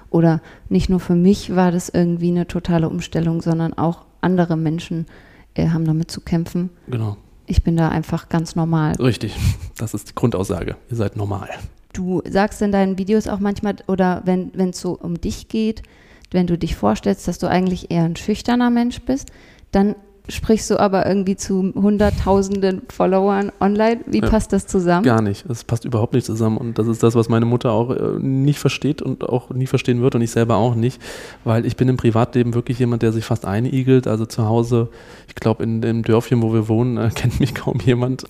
oder 0.10 0.42
nicht 0.70 0.90
nur 0.90 1.00
für 1.00 1.16
mich 1.16 1.56
war 1.56 1.72
das 1.72 1.90
irgendwie 1.90 2.30
eine 2.30 2.48
totale 2.48 2.88
Umstellung, 2.88 3.42
sondern 3.42 3.74
auch 3.74 4.06
andere 4.22 4.58
Menschen 4.58 5.08
äh, 5.56 5.70
haben 5.70 5.86
damit 5.86 6.12
zu 6.12 6.22
kämpfen. 6.22 6.70
Genau. 6.88 7.18
Ich 7.48 7.64
bin 7.64 7.78
da 7.78 7.90
einfach 7.90 8.30
ganz 8.30 8.56
normal. 8.56 8.96
Richtig, 8.96 9.36
das 9.78 9.94
ist 9.94 10.10
die 10.10 10.16
Grundaussage. 10.16 10.76
Ihr 10.90 10.96
seid 10.96 11.16
normal. 11.16 11.50
Du 11.94 12.22
sagst 12.28 12.62
in 12.62 12.72
deinen 12.72 12.98
Videos 12.98 13.28
auch 13.28 13.40
manchmal, 13.40 13.76
oder 13.88 14.22
wenn 14.26 14.52
es 14.58 14.80
so 14.80 14.98
um 15.00 15.20
dich 15.22 15.48
geht, 15.48 15.84
wenn 16.32 16.48
du 16.48 16.58
dich 16.58 16.76
vorstellst, 16.76 17.28
dass 17.28 17.38
du 17.38 17.48
eigentlich 17.48 17.92
eher 17.92 18.04
ein 18.04 18.16
schüchterner 18.16 18.70
Mensch 18.70 19.00
bist, 19.02 19.32
dann 19.72 19.96
sprichst 20.30 20.70
du 20.70 20.80
aber 20.80 21.06
irgendwie 21.06 21.36
zu 21.36 21.74
hunderttausenden 21.76 22.84
Followern 22.90 23.52
online. 23.60 24.02
Wie 24.06 24.22
ja, 24.22 24.30
passt 24.30 24.54
das 24.54 24.68
zusammen? 24.68 25.04
Gar 25.04 25.22
nicht. 25.22 25.46
Das 25.48 25.64
passt 25.64 25.86
überhaupt 25.86 26.14
nicht 26.14 26.26
zusammen. 26.26 26.58
Und 26.58 26.78
das 26.80 26.88
ist 26.88 27.04
das, 27.04 27.16
was 27.16 27.30
meine 27.30 27.46
Mutter 27.46 27.72
auch 27.72 27.92
äh, 27.92 28.20
nicht 28.20 28.60
versteht 28.60 29.02
und 29.02 29.28
auch 29.28 29.50
nie 29.50 29.68
verstehen 29.68 30.02
wird 30.02 30.16
und 30.16 30.22
ich 30.22 30.32
selber 30.32 30.56
auch 30.56 30.76
nicht. 30.76 31.02
Weil 31.44 31.66
ich 31.66 31.76
bin 31.76 31.88
im 31.88 31.98
Privatleben 31.98 32.54
wirklich 32.54 32.80
jemand, 32.80 33.04
der 33.04 33.12
sich 33.12 33.26
fast 33.26 33.46
einigelt. 33.46 34.08
Also 34.08 34.26
zu 34.26 34.46
Hause, 34.46 34.90
ich 35.28 35.36
glaube, 35.36 35.64
in 35.64 35.82
dem 35.82 36.04
Dörfchen, 36.04 36.42
wo 36.42 36.54
wir 36.54 36.68
wohnen, 36.68 36.98
äh, 36.98 37.10
kennt 37.14 37.40
mich 37.40 37.54
kaum 37.54 37.80
jemand. 37.80 38.26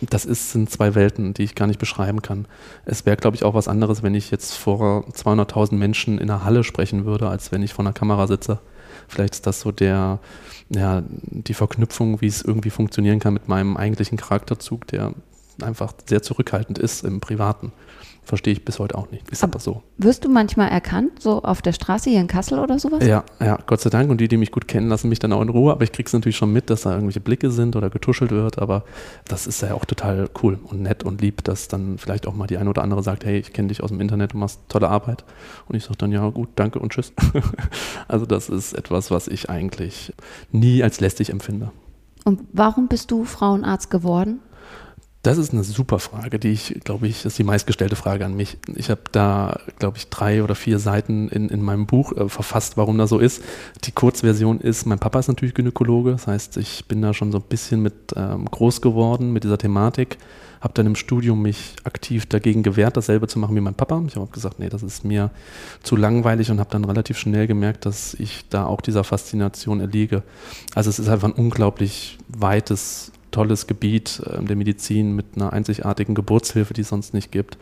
Das 0.00 0.24
ist, 0.24 0.52
sind 0.52 0.70
zwei 0.70 0.94
Welten, 0.94 1.34
die 1.34 1.42
ich 1.42 1.56
gar 1.56 1.66
nicht 1.66 1.80
beschreiben 1.80 2.22
kann. 2.22 2.46
Es 2.84 3.04
wäre, 3.04 3.16
glaube 3.16 3.36
ich, 3.36 3.42
auch 3.42 3.54
was 3.54 3.66
anderes, 3.66 4.04
wenn 4.04 4.14
ich 4.14 4.30
jetzt 4.30 4.54
vor 4.54 5.04
200.000 5.08 5.74
Menschen 5.74 6.18
in 6.18 6.30
einer 6.30 6.44
Halle 6.44 6.62
sprechen 6.62 7.04
würde, 7.04 7.28
als 7.28 7.50
wenn 7.50 7.62
ich 7.62 7.74
vor 7.74 7.84
einer 7.84 7.92
Kamera 7.92 8.28
sitze. 8.28 8.60
Vielleicht 9.08 9.34
ist 9.34 9.46
das 9.46 9.60
so 9.60 9.72
der, 9.72 10.18
ja, 10.68 11.02
die 11.08 11.54
Verknüpfung, 11.54 12.20
wie 12.20 12.26
es 12.26 12.42
irgendwie 12.42 12.70
funktionieren 12.70 13.20
kann 13.20 13.34
mit 13.34 13.48
meinem 13.48 13.76
eigentlichen 13.76 14.18
Charakterzug, 14.18 14.86
der 14.86 15.12
einfach 15.62 15.92
sehr 16.06 16.22
zurückhaltend 16.22 16.78
ist 16.78 17.04
im 17.04 17.20
Privaten. 17.20 17.72
Verstehe 18.28 18.52
ich 18.52 18.62
bis 18.62 18.78
heute 18.78 18.98
auch 18.98 19.10
nicht. 19.10 19.26
Ist 19.30 19.42
aber, 19.42 19.54
aber, 19.54 19.60
so. 19.60 19.82
Wirst 19.96 20.22
du 20.22 20.28
manchmal 20.28 20.68
erkannt, 20.68 21.22
so 21.22 21.42
auf 21.42 21.62
der 21.62 21.72
Straße 21.72 22.10
hier 22.10 22.20
in 22.20 22.26
Kassel 22.26 22.58
oder 22.58 22.78
sowas? 22.78 23.02
Ja, 23.02 23.24
ja, 23.40 23.58
Gott 23.64 23.80
sei 23.80 23.88
Dank. 23.88 24.10
Und 24.10 24.20
die, 24.20 24.28
die 24.28 24.36
mich 24.36 24.52
gut 24.52 24.68
kennen, 24.68 24.90
lassen 24.90 25.08
mich 25.08 25.18
dann 25.18 25.32
auch 25.32 25.40
in 25.40 25.48
Ruhe. 25.48 25.72
Aber 25.72 25.82
ich 25.82 25.92
kriege 25.92 26.06
es 26.06 26.12
natürlich 26.12 26.36
schon 26.36 26.52
mit, 26.52 26.68
dass 26.68 26.82
da 26.82 26.90
irgendwelche 26.90 27.20
Blicke 27.20 27.50
sind 27.50 27.74
oder 27.74 27.88
getuschelt 27.88 28.30
wird. 28.30 28.58
Aber 28.58 28.84
das 29.24 29.46
ist 29.46 29.62
ja 29.62 29.72
auch 29.72 29.86
total 29.86 30.28
cool 30.42 30.58
und 30.62 30.82
nett 30.82 31.04
und 31.04 31.22
lieb, 31.22 31.42
dass 31.44 31.68
dann 31.68 31.96
vielleicht 31.96 32.26
auch 32.26 32.34
mal 32.34 32.46
die 32.46 32.58
eine 32.58 32.68
oder 32.68 32.82
andere 32.82 33.02
sagt, 33.02 33.24
hey, 33.24 33.38
ich 33.38 33.54
kenne 33.54 33.68
dich 33.68 33.82
aus 33.82 33.88
dem 33.88 33.98
Internet, 33.98 34.34
du 34.34 34.36
machst 34.36 34.60
tolle 34.68 34.90
Arbeit. 34.90 35.24
Und 35.66 35.76
ich 35.76 35.84
sage 35.84 35.96
dann, 35.96 36.12
ja 36.12 36.28
gut, 36.28 36.50
danke 36.54 36.80
und 36.80 36.92
tschüss. 36.92 37.14
also 38.08 38.26
das 38.26 38.50
ist 38.50 38.74
etwas, 38.74 39.10
was 39.10 39.26
ich 39.26 39.48
eigentlich 39.48 40.12
nie 40.52 40.82
als 40.82 41.00
lästig 41.00 41.30
empfinde. 41.30 41.70
Und 42.26 42.42
warum 42.52 42.88
bist 42.88 43.10
du 43.10 43.24
Frauenarzt 43.24 43.90
geworden? 43.90 44.40
Das 45.22 45.36
ist 45.36 45.52
eine 45.52 45.64
super 45.64 45.98
Frage, 45.98 46.38
die 46.38 46.52
ich, 46.52 46.80
glaube 46.84 47.08
ich, 47.08 47.24
ist 47.24 47.38
die 47.38 47.44
meistgestellte 47.44 47.96
Frage 47.96 48.24
an 48.24 48.34
mich. 48.34 48.56
Ich 48.76 48.88
habe 48.88 49.00
da, 49.10 49.58
glaube 49.78 49.98
ich, 49.98 50.08
drei 50.08 50.44
oder 50.44 50.54
vier 50.54 50.78
Seiten 50.78 51.28
in, 51.28 51.48
in 51.48 51.60
meinem 51.60 51.86
Buch 51.86 52.12
äh, 52.12 52.28
verfasst, 52.28 52.76
warum 52.76 52.98
das 52.98 53.10
so 53.10 53.18
ist. 53.18 53.42
Die 53.84 53.90
Kurzversion 53.90 54.60
ist, 54.60 54.86
mein 54.86 55.00
Papa 55.00 55.18
ist 55.18 55.26
natürlich 55.26 55.54
Gynäkologe, 55.54 56.12
das 56.12 56.28
heißt, 56.28 56.56
ich 56.58 56.84
bin 56.86 57.02
da 57.02 57.14
schon 57.14 57.32
so 57.32 57.38
ein 57.38 57.44
bisschen 57.48 57.82
mit 57.82 57.94
ähm, 58.14 58.44
groß 58.44 58.80
geworden 58.80 59.32
mit 59.32 59.42
dieser 59.42 59.58
Thematik, 59.58 60.18
habe 60.60 60.74
dann 60.74 60.86
im 60.86 60.96
Studium 60.96 61.42
mich 61.42 61.76
aktiv 61.84 62.26
dagegen 62.26 62.62
gewehrt, 62.62 62.96
dasselbe 62.96 63.28
zu 63.28 63.38
machen 63.38 63.54
wie 63.56 63.60
mein 63.60 63.74
Papa. 63.74 64.02
Ich 64.06 64.16
habe 64.16 64.26
gesagt, 64.26 64.58
nee, 64.58 64.68
das 64.68 64.82
ist 64.82 65.04
mir 65.04 65.30
zu 65.82 65.96
langweilig 65.96 66.50
und 66.50 66.60
habe 66.60 66.70
dann 66.70 66.84
relativ 66.84 67.18
schnell 67.18 67.46
gemerkt, 67.46 67.86
dass 67.86 68.14
ich 68.14 68.48
da 68.48 68.64
auch 68.64 68.80
dieser 68.80 69.04
Faszination 69.04 69.80
erliege. 69.80 70.22
Also 70.74 70.90
es 70.90 70.98
ist 70.98 71.08
einfach 71.08 71.28
ein 71.28 71.34
unglaublich 71.34 72.18
weites 72.28 73.12
tolles 73.30 73.66
Gebiet 73.66 74.22
äh, 74.26 74.42
der 74.42 74.56
Medizin 74.56 75.14
mit 75.14 75.26
einer 75.36 75.52
einzigartigen 75.52 76.14
Geburtshilfe, 76.14 76.74
die 76.74 76.80
es 76.82 76.88
sonst 76.88 77.14
nicht 77.14 77.30
gibt, 77.30 77.58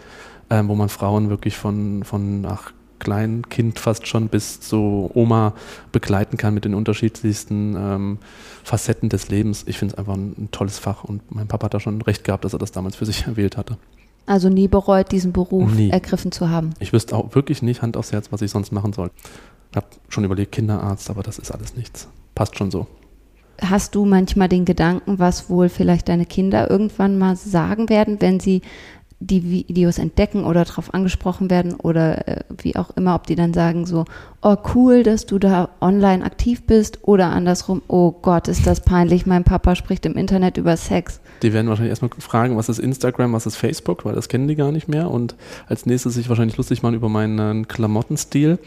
äh, 0.49 0.63
wo 0.65 0.75
man 0.75 0.89
Frauen 0.89 1.29
wirklich 1.29 1.57
von, 1.57 2.05
von 2.05 2.47
ach, 2.47 2.73
Kleinkind 3.07 3.79
fast 3.79 4.09
schon 4.09 4.27
bis 4.29 4.59
zu 4.59 5.13
Oma 5.15 5.55
begleiten 5.93 6.37
kann 6.37 6.55
mit 6.55 6.65
den 6.65 6.75
unterschiedlichsten 6.75 7.77
ähm, 7.77 8.19
Facetten 8.65 9.09
des 9.09 9.29
Lebens. 9.29 9.63
Ich 9.69 9.79
finde 9.79 9.95
es 9.95 9.99
einfach 9.99 10.15
ein, 10.15 10.35
ein, 10.37 10.49
tolles 10.51 10.81
Fach 10.81 11.05
und 11.05 11.23
mein 11.33 11.47
Papa 11.47 11.67
hat 11.67 11.75
da 11.75 11.79
schon 11.79 12.03
recht 12.03 12.25
gehabt, 12.25 12.45
dass 12.45 12.53
er 12.53 12.59
das 12.59 12.73
damals 12.73 12.97
für 12.97 13.07
sich 13.07 13.23
erwählt 13.29 13.57
hatte. 13.57 13.79
Also 14.27 14.49
nie 14.49 14.67
bereut, 14.67 15.13
diesen 15.13 15.33
Beruf 15.33 15.73
nie. 15.73 15.89
ergriffen 15.91 16.33
zu 16.33 16.51
haben. 16.51 16.71
Ich 16.81 16.93
wüsste 16.93 17.15
auch 17.15 17.33
wirklich 17.37 17.63
nicht 17.63 17.81
Hand 17.81 17.97
aufs 17.97 18.11
Herz, 18.11 18.33
was 18.33 18.43
ich 18.43 18.51
sonst 18.51 18.73
machen 18.73 18.93
soll. 18.93 19.13
Ich 19.71 19.77
habe 19.77 19.87
schon 20.09 20.25
überlegt, 20.25 20.51
Kinderarzt, 20.51 21.09
aber 21.09 21.23
das 21.23 21.39
ist 21.39 21.53
alles 21.53 21.77
nichts. 21.77 22.09
Passt 22.35 22.59
schon 22.59 22.73
so. 22.73 22.89
Hast 23.63 23.95
du 23.95 24.05
manchmal 24.05 24.49
den 24.49 24.65
Gedanken, 24.65 25.21
was 25.21 25.49
wohl 25.49 25.69
vielleicht 25.69 26.09
deine 26.09 26.27
Kinder 26.27 26.69
irgendwann 26.69 27.19
mal 27.19 27.37
sagen 27.37 27.89
werden, 27.89 28.21
wenn 28.21 28.41
sie 28.41 28.63
die 29.19 29.43
Videos 29.45 29.97
entdecken 29.97 30.45
oder 30.45 30.65
darauf 30.65 30.93
angesprochen 30.93 31.49
werden 31.49 31.75
oder 31.75 32.29
äh, 32.29 32.41
wie 32.63 32.77
auch 32.77 32.91
immer, 32.97 33.15
ob 33.15 33.27
die 33.27 33.35
dann 33.35 33.55
sagen 33.55 33.87
so, 33.87 34.05
oh 34.43 34.57
cool, 34.75 35.03
dass 35.03 35.25
du 35.25 35.39
da 35.39 35.71
online 35.81 36.23
aktiv 36.23 36.67
bist 36.67 36.99
oder 37.03 37.31
andersrum, 37.31 37.81
oh 37.89 38.13
Gott, 38.13 38.47
ist 38.47 38.67
das 38.67 38.81
peinlich, 38.81 39.25
mein 39.25 39.43
Papa 39.43 39.75
spricht 39.75 40.05
im 40.05 40.17
Internet 40.17 40.59
über 40.59 40.77
Sex. 40.77 41.21
Die 41.43 41.53
werden 41.53 41.69
wahrscheinlich 41.69 41.91
erstmal 41.91 42.11
fragen, 42.19 42.57
was 42.57 42.69
ist 42.69 42.79
Instagram, 42.79 43.33
was 43.33 43.47
ist 43.47 43.57
Facebook, 43.57 44.05
weil 44.05 44.15
das 44.15 44.29
kennen 44.29 44.49
die 44.49 44.55
gar 44.55 44.71
nicht 44.71 44.87
mehr 44.87 45.11
und 45.11 45.35
als 45.67 45.87
nächstes 45.87 46.15
sich 46.15 46.29
wahrscheinlich 46.29 46.59
lustig 46.59 46.83
machen 46.83 46.95
über 46.95 47.09
meinen 47.09 47.69
Klamottenstil 47.69 48.59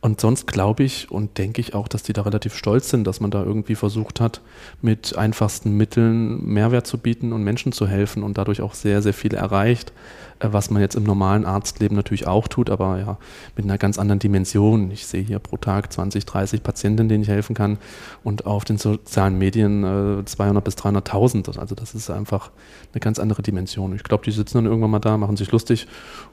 und 0.00 0.20
sonst 0.20 0.46
glaube 0.46 0.84
ich 0.84 1.10
und 1.10 1.36
denke 1.36 1.60
ich 1.60 1.74
auch, 1.74 1.86
dass 1.86 2.02
die 2.02 2.14
da 2.14 2.22
relativ 2.22 2.54
stolz 2.54 2.88
sind, 2.88 3.06
dass 3.06 3.20
man 3.20 3.30
da 3.30 3.44
irgendwie 3.44 3.74
versucht 3.74 4.20
hat, 4.20 4.40
mit 4.80 5.18
einfachsten 5.18 5.76
Mitteln 5.76 6.46
Mehrwert 6.46 6.86
zu 6.86 6.96
bieten 6.96 7.32
und 7.34 7.44
Menschen 7.44 7.72
zu 7.72 7.86
helfen 7.86 8.22
und 8.22 8.38
dadurch 8.38 8.62
auch 8.62 8.74
sehr, 8.74 9.02
sehr 9.02 9.14
viel 9.14 9.34
erreicht. 9.34 9.92
Äh, 10.40 10.48
was 10.52 10.70
man 10.70 10.82
jetzt 10.82 10.94
im 10.94 11.04
normalen 11.04 11.44
Arztleben 11.44 11.96
natürlich 11.96 12.26
auch 12.26 12.48
tut, 12.48 12.70
aber 12.70 12.98
ja, 12.98 13.18
mit 13.56 13.64
einer 13.64 13.78
ganz 13.78 13.98
anderen 13.98 14.18
Dimension. 14.18 14.90
Ich 14.90 15.06
sehe 15.06 15.22
hier 15.22 15.38
pro 15.38 15.56
Tag 15.56 15.92
20, 15.92 16.24
30 16.24 16.62
Patienten, 16.62 17.08
denen 17.08 17.22
ich 17.22 17.28
helfen 17.28 17.54
kann 17.54 17.78
und 18.24 18.46
auf 18.46 18.64
den 18.64 18.78
sozialen 18.78 19.38
Medien 19.38 19.82
200 20.24 20.62
äh, 20.62 20.64
bis 20.64 20.76
300.000. 20.76 21.58
Also 21.58 21.74
das 21.74 21.94
ist 21.94 22.10
einfach 22.10 22.50
eine 22.92 23.00
ganz 23.00 23.18
andere 23.18 23.42
Dimension. 23.42 23.94
Ich 23.94 24.04
glaube, 24.04 24.24
die 24.24 24.32
sitzen 24.32 24.58
dann 24.58 24.66
irgendwann 24.66 24.90
mal 24.90 24.98
da, 24.98 25.16
machen 25.16 25.36
sich 25.36 25.50
lustig 25.50 25.86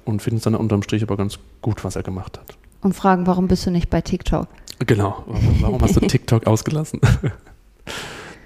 und 0.03 0.21
finden 0.21 0.37
es 0.37 0.43
dann 0.43 0.55
unterm 0.55 0.83
Strich 0.83 1.03
aber 1.03 1.17
ganz 1.17 1.39
gut, 1.61 1.83
was 1.83 1.95
er 1.95 2.03
gemacht 2.03 2.39
hat. 2.39 2.57
Und 2.81 2.93
fragen, 2.93 3.25
warum 3.25 3.47
bist 3.47 3.65
du 3.65 3.71
nicht 3.71 3.89
bei 3.89 4.01
TikTok? 4.01 4.47
Genau, 4.85 5.23
warum 5.61 5.81
hast 5.81 5.95
du 5.95 5.99
TikTok 6.07 6.45
ausgelassen? 6.47 6.99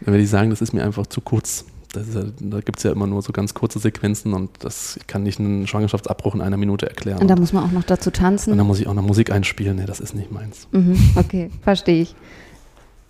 Dann 0.01 0.13
werde 0.13 0.23
ich 0.23 0.29
sagen, 0.29 0.49
das 0.49 0.61
ist 0.61 0.73
mir 0.73 0.83
einfach 0.83 1.07
zu 1.07 1.19
kurz 1.19 1.65
ja, 1.95 2.23
da 2.39 2.61
gibt 2.61 2.77
es 2.77 2.83
ja 2.83 2.91
immer 2.91 3.07
nur 3.07 3.21
so 3.21 3.31
ganz 3.31 3.53
kurze 3.53 3.79
Sequenzen 3.79 4.33
und 4.33 4.51
das 4.59 4.97
ich 4.97 5.07
kann 5.07 5.23
nicht 5.23 5.39
einen 5.39 5.67
Schwangerschaftsabbruch 5.67 6.35
in 6.35 6.41
einer 6.41 6.57
Minute 6.57 6.87
erklären. 6.87 7.19
Und 7.19 7.27
da 7.27 7.35
muss 7.35 7.53
man 7.53 7.63
auch 7.63 7.71
noch 7.71 7.83
dazu 7.83 8.11
tanzen. 8.11 8.51
Und 8.51 8.57
da 8.57 8.63
muss 8.63 8.79
ich 8.79 8.87
auch 8.87 8.93
noch 8.93 9.03
Musik 9.03 9.31
einspielen. 9.31 9.77
Nee, 9.77 9.85
das 9.85 9.99
ist 9.99 10.13
nicht 10.13 10.31
meins. 10.31 10.67
Mhm, 10.71 10.97
okay, 11.15 11.49
verstehe 11.61 12.01
ich. 12.01 12.15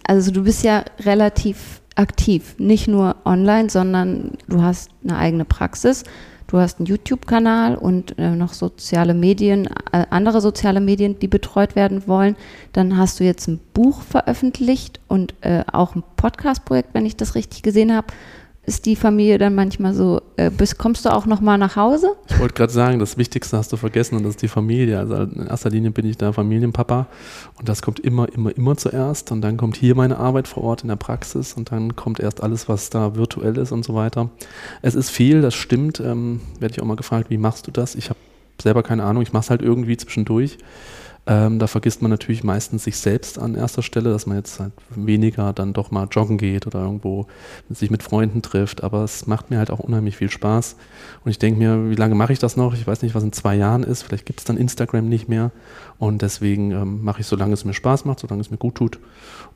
Also 0.04 0.32
du 0.32 0.44
bist 0.44 0.64
ja 0.64 0.86
relativ 1.02 1.82
aktiv, 1.96 2.56
nicht 2.58 2.88
nur 2.88 3.18
online, 3.26 3.70
sondern 3.70 4.38
du 4.48 4.62
hast 4.62 4.90
eine 5.04 5.18
eigene 5.18 5.46
Praxis. 5.46 6.04
Du 6.48 6.58
hast 6.58 6.80
einen 6.80 6.88
YouTube-Kanal 6.88 7.76
und 7.76 8.18
äh, 8.18 8.32
noch 8.32 8.54
soziale 8.54 9.14
Medien, 9.14 9.68
äh, 9.92 10.06
andere 10.10 10.42
soziale 10.42 10.80
Medien, 10.80 11.20
die 11.20 11.28
betreut 11.28 11.76
werden 11.76 12.08
wollen. 12.08 12.36
Dann 12.74 12.98
hast 12.98 13.20
du 13.20 13.24
jetzt 13.24 13.48
ein 13.48 13.60
Buch 13.76 14.02
veröffentlicht 14.02 15.00
und 15.08 15.36
äh, 15.42 15.64
auch 15.72 15.94
ein 15.94 16.04
Podcast-Projekt, 16.16 16.90
wenn 16.94 17.06
ich 17.06 17.16
das 17.16 17.36
richtig 17.36 17.62
gesehen 17.62 17.96
habe 17.96 18.08
ist 18.66 18.86
die 18.86 18.96
Familie 18.96 19.38
dann 19.38 19.56
manchmal 19.56 19.94
so, 19.94 20.22
äh, 20.36 20.52
bist, 20.52 20.78
kommst 20.78 21.06
du 21.06 21.10
auch 21.10 21.26
noch 21.26 21.42
mal 21.42 21.58
nach 21.58 21.76
Hause? 21.76 22.12
Ich 22.30 22.40
wollte 22.40 22.54
gerade 22.54 22.72
sagen, 22.72 23.00
das 23.00 23.18
Wichtigste 23.18 23.58
hast 23.58 23.72
du 23.72 23.78
vergessen 23.78 24.16
und 24.16 24.24
das 24.24 24.32
ist 24.32 24.42
die 24.42 24.48
Familie. 24.48 25.00
Also 25.00 25.16
in 25.16 25.48
erster 25.48 25.70
Linie 25.70 25.92
bin 25.92 26.06
ich 26.06 26.18
der 26.18 26.34
Familienpapa 26.34 27.08
und 27.58 27.68
das 27.68 27.82
kommt 27.82 28.00
immer, 28.00 28.32
immer, 28.32 28.56
immer 28.56 28.78
zuerst 28.78 29.32
und 29.32 29.42
dann 29.42 29.58
kommt 29.58 29.78
hier 29.78 29.96
meine 29.96 30.18
Arbeit 30.18 30.48
vor 30.48 30.64
Ort 30.64 30.84
in 30.84 30.90
der 30.90 30.98
Praxis 30.98 31.54
und 31.54 31.72
dann 31.72 31.96
kommt 31.96 32.20
erst 32.20 32.44
alles, 32.44 32.70
was 32.70 32.90
da 32.90 33.16
virtuell 33.16 33.58
ist 33.58 33.72
und 33.72 33.84
so 33.84 33.96
weiter. 33.96 34.30
Es 34.82 34.94
ist 34.94 35.10
viel, 35.10 35.42
das 35.42 35.56
stimmt. 35.56 36.00
Ähm, 36.00 36.42
Werde 36.60 36.76
ich 36.76 36.82
auch 36.82 36.86
mal 36.86 36.96
gefragt, 36.96 37.30
wie 37.30 37.38
machst 37.38 37.66
du 37.66 37.72
das? 37.72 37.96
Ich 37.96 38.10
habe 38.10 38.20
selber 38.62 38.84
keine 38.84 39.04
Ahnung, 39.04 39.24
ich 39.24 39.34
mache 39.34 39.46
es 39.46 39.50
halt 39.50 39.62
irgendwie 39.62 39.98
zwischendurch. 39.98 40.58
Ähm, 41.30 41.60
da 41.60 41.68
vergisst 41.68 42.02
man 42.02 42.10
natürlich 42.10 42.44
meistens 42.44 42.86
sich 42.86 42.98
selbst 42.98 43.38
an 43.38 43.54
erster 43.54 43.84
Stelle, 43.84 44.10
dass 44.10 44.26
man 44.26 44.38
jetzt 44.38 44.60
halt 44.60 44.72
weniger 44.90 45.54
dann 45.54 45.74
doch 45.74 45.92
mal 45.92 46.08
joggen 46.10 46.40
geht 46.40 46.66
oder 46.66 46.82
irgendwo 46.82 47.28
sich 47.70 47.92
mit 47.92 48.02
Freunden 48.02 48.42
trifft. 48.42 48.84
Aber 48.84 49.04
es 49.04 49.28
macht 49.28 49.52
mir 49.52 49.60
halt 49.60 49.70
auch 49.70 49.78
unheimlich 49.78 50.18
viel 50.18 50.32
Spaß. 50.32 50.76
Und 51.24 51.30
ich 51.30 51.38
denke 51.38 51.60
mir, 51.60 51.92
wie 51.92 51.96
lange 51.96 52.16
mache 52.16 52.34
ich 52.34 52.40
das 52.40 52.58
noch? 52.58 52.74
Ich 52.74 52.88
weiß 52.88 53.04
nicht, 53.04 53.14
was 53.14 53.24
in 53.24 53.32
zwei 53.32 53.56
Jahren 53.56 53.84
ist. 53.84 54.02
Vielleicht 54.02 54.26
gibt 54.26 54.40
es 54.40 54.46
dann 54.46 54.58
Instagram 54.58 55.08
nicht 55.08 55.30
mehr. 55.30 55.52
Und 56.00 56.24
deswegen 56.24 56.72
ähm, 56.72 57.04
mache 57.04 57.22
ich, 57.22 57.28
solange 57.28 57.54
es 57.54 57.64
mir 57.64 57.74
Spaß 57.74 58.06
macht, 58.06 58.22
solange 58.22 58.42
es 58.42 58.50
mir 58.50 58.58
gut 58.58 58.74
tut. 58.74 58.98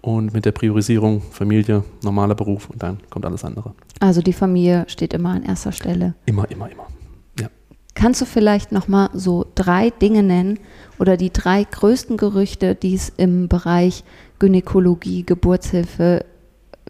Und 0.02 0.32
mit 0.32 0.46
der 0.46 0.52
Priorisierung 0.52 1.24
Familie, 1.32 1.84
normaler 2.04 2.36
Beruf 2.36 2.70
und 2.70 2.84
dann 2.84 3.00
kommt 3.10 3.26
alles 3.26 3.44
andere. 3.44 3.74
Also 4.00 4.22
die 4.22 4.34
Familie 4.34 4.86
steht 4.90 5.16
immer 5.16 5.30
an 5.30 5.42
erster 5.42 5.72
Stelle. 5.72 6.14
Immer, 6.28 6.52
immer, 6.52 6.70
immer. 6.70 6.86
Ja. 7.96 8.02
Kannst 8.02 8.22
du 8.22 8.26
vielleicht 8.26 8.72
noch 8.72 8.88
mal 8.88 9.10
so 9.14 9.46
drei 9.56 9.90
Dinge 9.90 10.24
nennen, 10.24 10.60
oder 11.00 11.18
die 11.18 11.34
drei 11.34 11.64
größten 11.64 12.18
Gerüchte, 12.18 12.76
die 12.76 12.96
es 12.96 13.10
im 13.18 13.48
Bereich 13.48 14.04
Gynäkologie, 14.40 15.26
Geburtshilfe, 15.26 16.26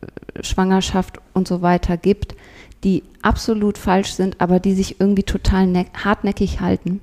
äh, 0.01 0.43
Schwangerschaft 0.43 1.19
und 1.33 1.47
so 1.47 1.61
weiter 1.61 1.97
gibt, 1.97 2.35
die 2.83 3.03
absolut 3.21 3.77
falsch 3.77 4.13
sind, 4.13 4.39
aber 4.41 4.59
die 4.59 4.73
sich 4.73 4.99
irgendwie 4.99 5.23
total 5.23 5.85
hartnäckig 5.93 6.59
halten? 6.59 7.01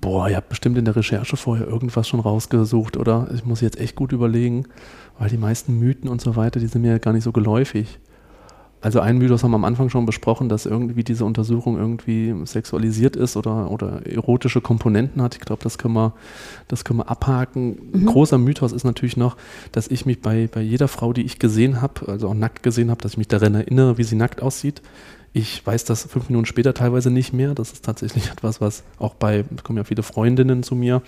Boah, 0.00 0.28
ihr 0.28 0.36
habt 0.36 0.50
bestimmt 0.50 0.76
in 0.76 0.84
der 0.84 0.94
Recherche 0.94 1.36
vorher 1.36 1.66
irgendwas 1.66 2.06
schon 2.06 2.20
rausgesucht, 2.20 2.96
oder? 2.96 3.28
Ich 3.34 3.44
muss 3.44 3.60
jetzt 3.60 3.80
echt 3.80 3.96
gut 3.96 4.12
überlegen, 4.12 4.66
weil 5.18 5.30
die 5.30 5.38
meisten 5.38 5.78
Mythen 5.78 6.08
und 6.08 6.20
so 6.20 6.36
weiter, 6.36 6.60
die 6.60 6.66
sind 6.66 6.82
mir 6.82 6.98
gar 6.98 7.12
nicht 7.12 7.24
so 7.24 7.32
geläufig. 7.32 7.98
Also 8.82 9.00
ein 9.00 9.18
Mythos 9.18 9.42
haben 9.42 9.50
wir 9.52 9.56
am 9.56 9.64
Anfang 9.64 9.88
schon 9.88 10.06
besprochen, 10.06 10.48
dass 10.48 10.66
irgendwie 10.66 11.02
diese 11.02 11.24
Untersuchung 11.24 11.78
irgendwie 11.78 12.34
sexualisiert 12.44 13.16
ist 13.16 13.36
oder, 13.36 13.70
oder 13.70 14.06
erotische 14.06 14.60
Komponenten 14.60 15.22
hat. 15.22 15.34
Ich 15.34 15.40
glaube, 15.40 15.62
das 15.62 15.78
können 15.78 15.94
wir, 15.94 16.12
das 16.68 16.84
können 16.84 17.00
wir 17.00 17.10
abhaken. 17.10 17.70
Mhm. 17.70 18.00
Ein 18.00 18.06
großer 18.06 18.38
Mythos 18.38 18.72
ist 18.72 18.84
natürlich 18.84 19.16
noch, 19.16 19.36
dass 19.72 19.88
ich 19.88 20.04
mich 20.04 20.20
bei, 20.20 20.48
bei 20.52 20.60
jeder 20.60 20.88
Frau, 20.88 21.12
die 21.12 21.22
ich 21.22 21.38
gesehen 21.38 21.80
habe, 21.80 22.06
also 22.06 22.28
auch 22.28 22.34
nackt 22.34 22.62
gesehen 22.62 22.90
habe, 22.90 23.00
dass 23.00 23.12
ich 23.12 23.18
mich 23.18 23.28
daran 23.28 23.54
erinnere, 23.54 23.98
wie 23.98 24.04
sie 24.04 24.16
nackt 24.16 24.42
aussieht. 24.42 24.82
Ich 25.32 25.66
weiß 25.66 25.84
das 25.84 26.04
fünf 26.04 26.28
Minuten 26.28 26.46
später 26.46 26.72
teilweise 26.72 27.10
nicht 27.10 27.32
mehr. 27.32 27.54
Das 27.54 27.72
ist 27.72 27.84
tatsächlich 27.84 28.30
etwas, 28.32 28.60
was 28.60 28.84
auch 28.98 29.14
bei, 29.14 29.44
es 29.54 29.64
kommen 29.64 29.78
ja 29.78 29.84
viele 29.84 30.02
Freundinnen 30.02 30.62
zu 30.62 30.74
mir, 30.74 31.02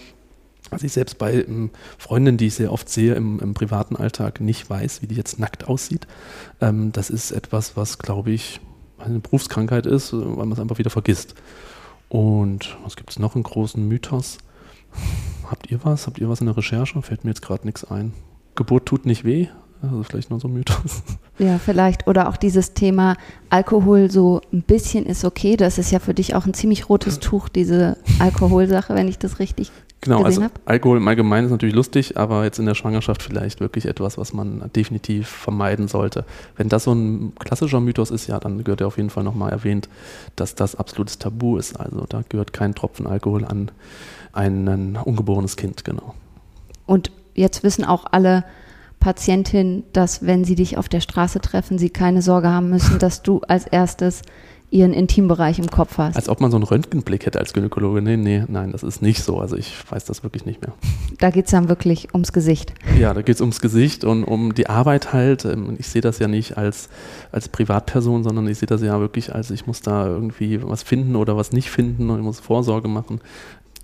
was 0.70 0.82
ich 0.82 0.92
selbst 0.92 1.18
bei 1.18 1.34
ähm, 1.34 1.70
Freundinnen, 1.98 2.38
die 2.38 2.46
ich 2.46 2.54
sehr 2.54 2.72
oft 2.72 2.88
sehe 2.88 3.14
im, 3.14 3.40
im, 3.40 3.54
privaten 3.54 3.96
Alltag, 3.96 4.40
nicht 4.40 4.68
weiß, 4.68 5.02
wie 5.02 5.06
die 5.06 5.14
jetzt 5.14 5.38
nackt 5.38 5.68
aussieht. 5.68 6.06
Ähm, 6.60 6.92
das 6.92 7.10
ist 7.10 7.30
etwas, 7.30 7.76
was, 7.76 7.98
glaube 7.98 8.30
ich, 8.30 8.60
eine 8.98 9.20
Berufskrankheit 9.20 9.86
ist, 9.86 10.12
weil 10.12 10.46
man 10.46 10.52
es 10.52 10.60
einfach 10.60 10.78
wieder 10.78 10.90
vergisst. 10.90 11.34
Und 12.08 12.76
was 12.84 12.96
gibt 12.96 13.10
es 13.10 13.18
noch 13.18 13.34
einen 13.34 13.44
großen 13.44 13.86
Mythos? 13.86 14.38
Habt 15.48 15.70
ihr 15.70 15.80
was? 15.84 16.06
Habt 16.06 16.18
ihr 16.18 16.28
was 16.28 16.40
in 16.40 16.46
der 16.46 16.56
Recherche? 16.56 17.00
Fällt 17.02 17.24
mir 17.24 17.30
jetzt 17.30 17.42
gerade 17.42 17.66
nichts 17.66 17.84
ein. 17.84 18.12
Geburt 18.54 18.86
tut 18.86 19.06
nicht 19.06 19.24
weh. 19.24 19.48
Also 19.80 20.02
vielleicht 20.02 20.30
nur 20.30 20.40
so 20.40 20.48
ein 20.48 20.54
Mythos. 20.54 21.02
Ja, 21.40 21.60
vielleicht. 21.60 22.08
Oder 22.08 22.28
auch 22.28 22.36
dieses 22.36 22.74
Thema 22.74 23.16
Alkohol 23.48 24.10
so 24.10 24.40
ein 24.52 24.62
bisschen 24.62 25.06
ist 25.06 25.24
okay. 25.24 25.56
Das 25.56 25.78
ist 25.78 25.92
ja 25.92 26.00
für 26.00 26.12
dich 26.12 26.34
auch 26.34 26.46
ein 26.46 26.52
ziemlich 26.52 26.88
rotes 26.88 27.20
Tuch, 27.20 27.48
diese 27.48 27.96
Alkoholsache, 28.18 28.92
wenn 28.96 29.06
ich 29.06 29.20
das 29.20 29.38
richtig 29.38 29.70
Genau, 30.00 30.22
also 30.22 30.44
hab. 30.44 30.52
Alkohol 30.64 30.98
im 30.98 31.08
Allgemeinen 31.08 31.46
ist 31.46 31.50
natürlich 31.50 31.74
lustig, 31.74 32.16
aber 32.16 32.44
jetzt 32.44 32.58
in 32.60 32.66
der 32.66 32.76
Schwangerschaft 32.76 33.20
vielleicht 33.22 33.60
wirklich 33.60 33.86
etwas, 33.86 34.16
was 34.16 34.32
man 34.32 34.70
definitiv 34.74 35.28
vermeiden 35.28 35.88
sollte. 35.88 36.24
Wenn 36.56 36.68
das 36.68 36.84
so 36.84 36.92
ein 36.92 37.32
klassischer 37.38 37.80
Mythos 37.80 38.12
ist, 38.12 38.28
ja, 38.28 38.38
dann 38.38 38.62
gehört 38.62 38.80
ja 38.80 38.86
auf 38.86 38.96
jeden 38.96 39.10
Fall 39.10 39.24
nochmal 39.24 39.50
erwähnt, 39.50 39.88
dass 40.36 40.54
das 40.54 40.76
absolutes 40.76 41.18
Tabu 41.18 41.56
ist. 41.56 41.80
Also 41.80 42.06
da 42.08 42.22
gehört 42.28 42.52
kein 42.52 42.74
Tropfen 42.76 43.06
Alkohol 43.08 43.44
an 43.44 43.72
ein 44.32 44.96
ungeborenes 45.02 45.56
Kind, 45.56 45.84
genau. 45.84 46.14
Und 46.86 47.10
jetzt 47.34 47.64
wissen 47.64 47.84
auch 47.84 48.04
alle 48.10 48.44
Patientinnen, 49.00 49.82
dass 49.92 50.24
wenn 50.26 50.44
sie 50.44 50.54
dich 50.54 50.78
auf 50.78 50.88
der 50.88 51.00
Straße 51.00 51.40
treffen, 51.40 51.78
sie 51.78 51.90
keine 51.90 52.22
Sorge 52.22 52.48
haben 52.48 52.70
müssen, 52.70 52.98
dass 52.98 53.22
du 53.22 53.40
als 53.48 53.66
erstes 53.66 54.22
ihren 54.70 54.92
Intimbereich 54.92 55.58
im 55.58 55.70
Kopf 55.70 55.96
hast. 55.96 56.16
Als 56.16 56.28
ob 56.28 56.40
man 56.40 56.50
so 56.50 56.56
einen 56.56 56.64
Röntgenblick 56.64 57.24
hätte 57.24 57.38
als 57.38 57.52
Gynäkologe. 57.52 58.02
Nee, 58.02 58.16
nee, 58.16 58.44
nein, 58.48 58.72
das 58.72 58.82
ist 58.82 59.00
nicht 59.00 59.22
so. 59.22 59.38
Also 59.38 59.56
ich 59.56 59.74
weiß 59.90 60.04
das 60.04 60.22
wirklich 60.22 60.44
nicht 60.44 60.60
mehr. 60.60 60.74
Da 61.18 61.30
geht 61.30 61.46
es 61.46 61.52
dann 61.52 61.68
wirklich 61.68 62.12
ums 62.12 62.32
Gesicht. 62.32 62.74
Ja, 62.98 63.14
da 63.14 63.22
geht 63.22 63.36
es 63.36 63.40
ums 63.40 63.60
Gesicht 63.60 64.04
und 64.04 64.24
um 64.24 64.54
die 64.54 64.68
Arbeit 64.68 65.12
halt. 65.12 65.44
Ähm, 65.46 65.76
ich 65.78 65.88
sehe 65.88 66.02
das 66.02 66.18
ja 66.18 66.28
nicht 66.28 66.58
als, 66.58 66.90
als 67.32 67.48
Privatperson, 67.48 68.24
sondern 68.24 68.46
ich 68.46 68.58
sehe 68.58 68.66
das 68.66 68.82
ja 68.82 69.00
wirklich 69.00 69.34
als, 69.34 69.50
ich 69.50 69.66
muss 69.66 69.80
da 69.80 70.06
irgendwie 70.06 70.62
was 70.62 70.82
finden 70.82 71.16
oder 71.16 71.36
was 71.36 71.52
nicht 71.52 71.70
finden 71.70 72.10
und 72.10 72.18
ich 72.18 72.24
muss 72.24 72.40
Vorsorge 72.40 72.88
machen. 72.88 73.20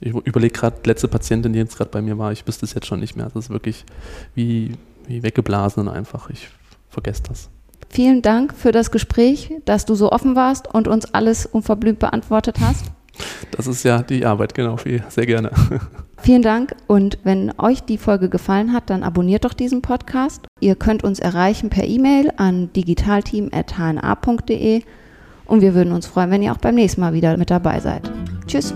Ich 0.00 0.12
überlege 0.12 0.52
gerade, 0.52 0.76
letzte 0.84 1.08
Patientin, 1.08 1.54
die 1.54 1.58
jetzt 1.58 1.78
gerade 1.78 1.90
bei 1.90 2.02
mir 2.02 2.18
war, 2.18 2.30
ich 2.32 2.46
wüsste 2.46 2.66
es 2.66 2.74
jetzt 2.74 2.86
schon 2.86 3.00
nicht 3.00 3.16
mehr. 3.16 3.30
Das 3.32 3.46
ist 3.46 3.50
wirklich 3.50 3.86
wie, 4.34 4.72
wie 5.06 5.22
weggeblasen 5.22 5.88
und 5.88 5.94
einfach. 5.94 6.28
Ich 6.28 6.48
vergesse 6.90 7.22
das. 7.28 7.48
Vielen 7.88 8.22
Dank 8.22 8.54
für 8.54 8.72
das 8.72 8.90
Gespräch, 8.90 9.52
dass 9.64 9.86
du 9.86 9.94
so 9.94 10.12
offen 10.12 10.36
warst 10.36 10.72
und 10.72 10.88
uns 10.88 11.14
alles 11.14 11.46
unverblümt 11.46 11.98
beantwortet 11.98 12.58
hast. 12.60 12.92
Das 13.52 13.66
ist 13.66 13.82
ja 13.84 14.02
die 14.02 14.26
Arbeit, 14.26 14.54
genau, 14.54 14.76
sehr 15.08 15.26
gerne. 15.26 15.50
Vielen 16.18 16.42
Dank 16.42 16.74
und 16.86 17.18
wenn 17.22 17.52
euch 17.58 17.82
die 17.82 17.98
Folge 17.98 18.28
gefallen 18.28 18.72
hat, 18.72 18.90
dann 18.90 19.02
abonniert 19.02 19.44
doch 19.44 19.52
diesen 19.52 19.82
Podcast. 19.82 20.46
Ihr 20.60 20.74
könnt 20.74 21.04
uns 21.04 21.18
erreichen 21.18 21.68
per 21.70 21.84
E-Mail 21.84 22.32
an 22.36 22.72
digitalteam.hna.de 22.72 24.82
und 25.46 25.60
wir 25.60 25.74
würden 25.74 25.92
uns 25.92 26.06
freuen, 26.06 26.30
wenn 26.30 26.42
ihr 26.42 26.52
auch 26.52 26.58
beim 26.58 26.76
nächsten 26.76 27.02
Mal 27.02 27.12
wieder 27.12 27.36
mit 27.36 27.50
dabei 27.50 27.80
seid. 27.80 28.10
Tschüss. 28.46 28.72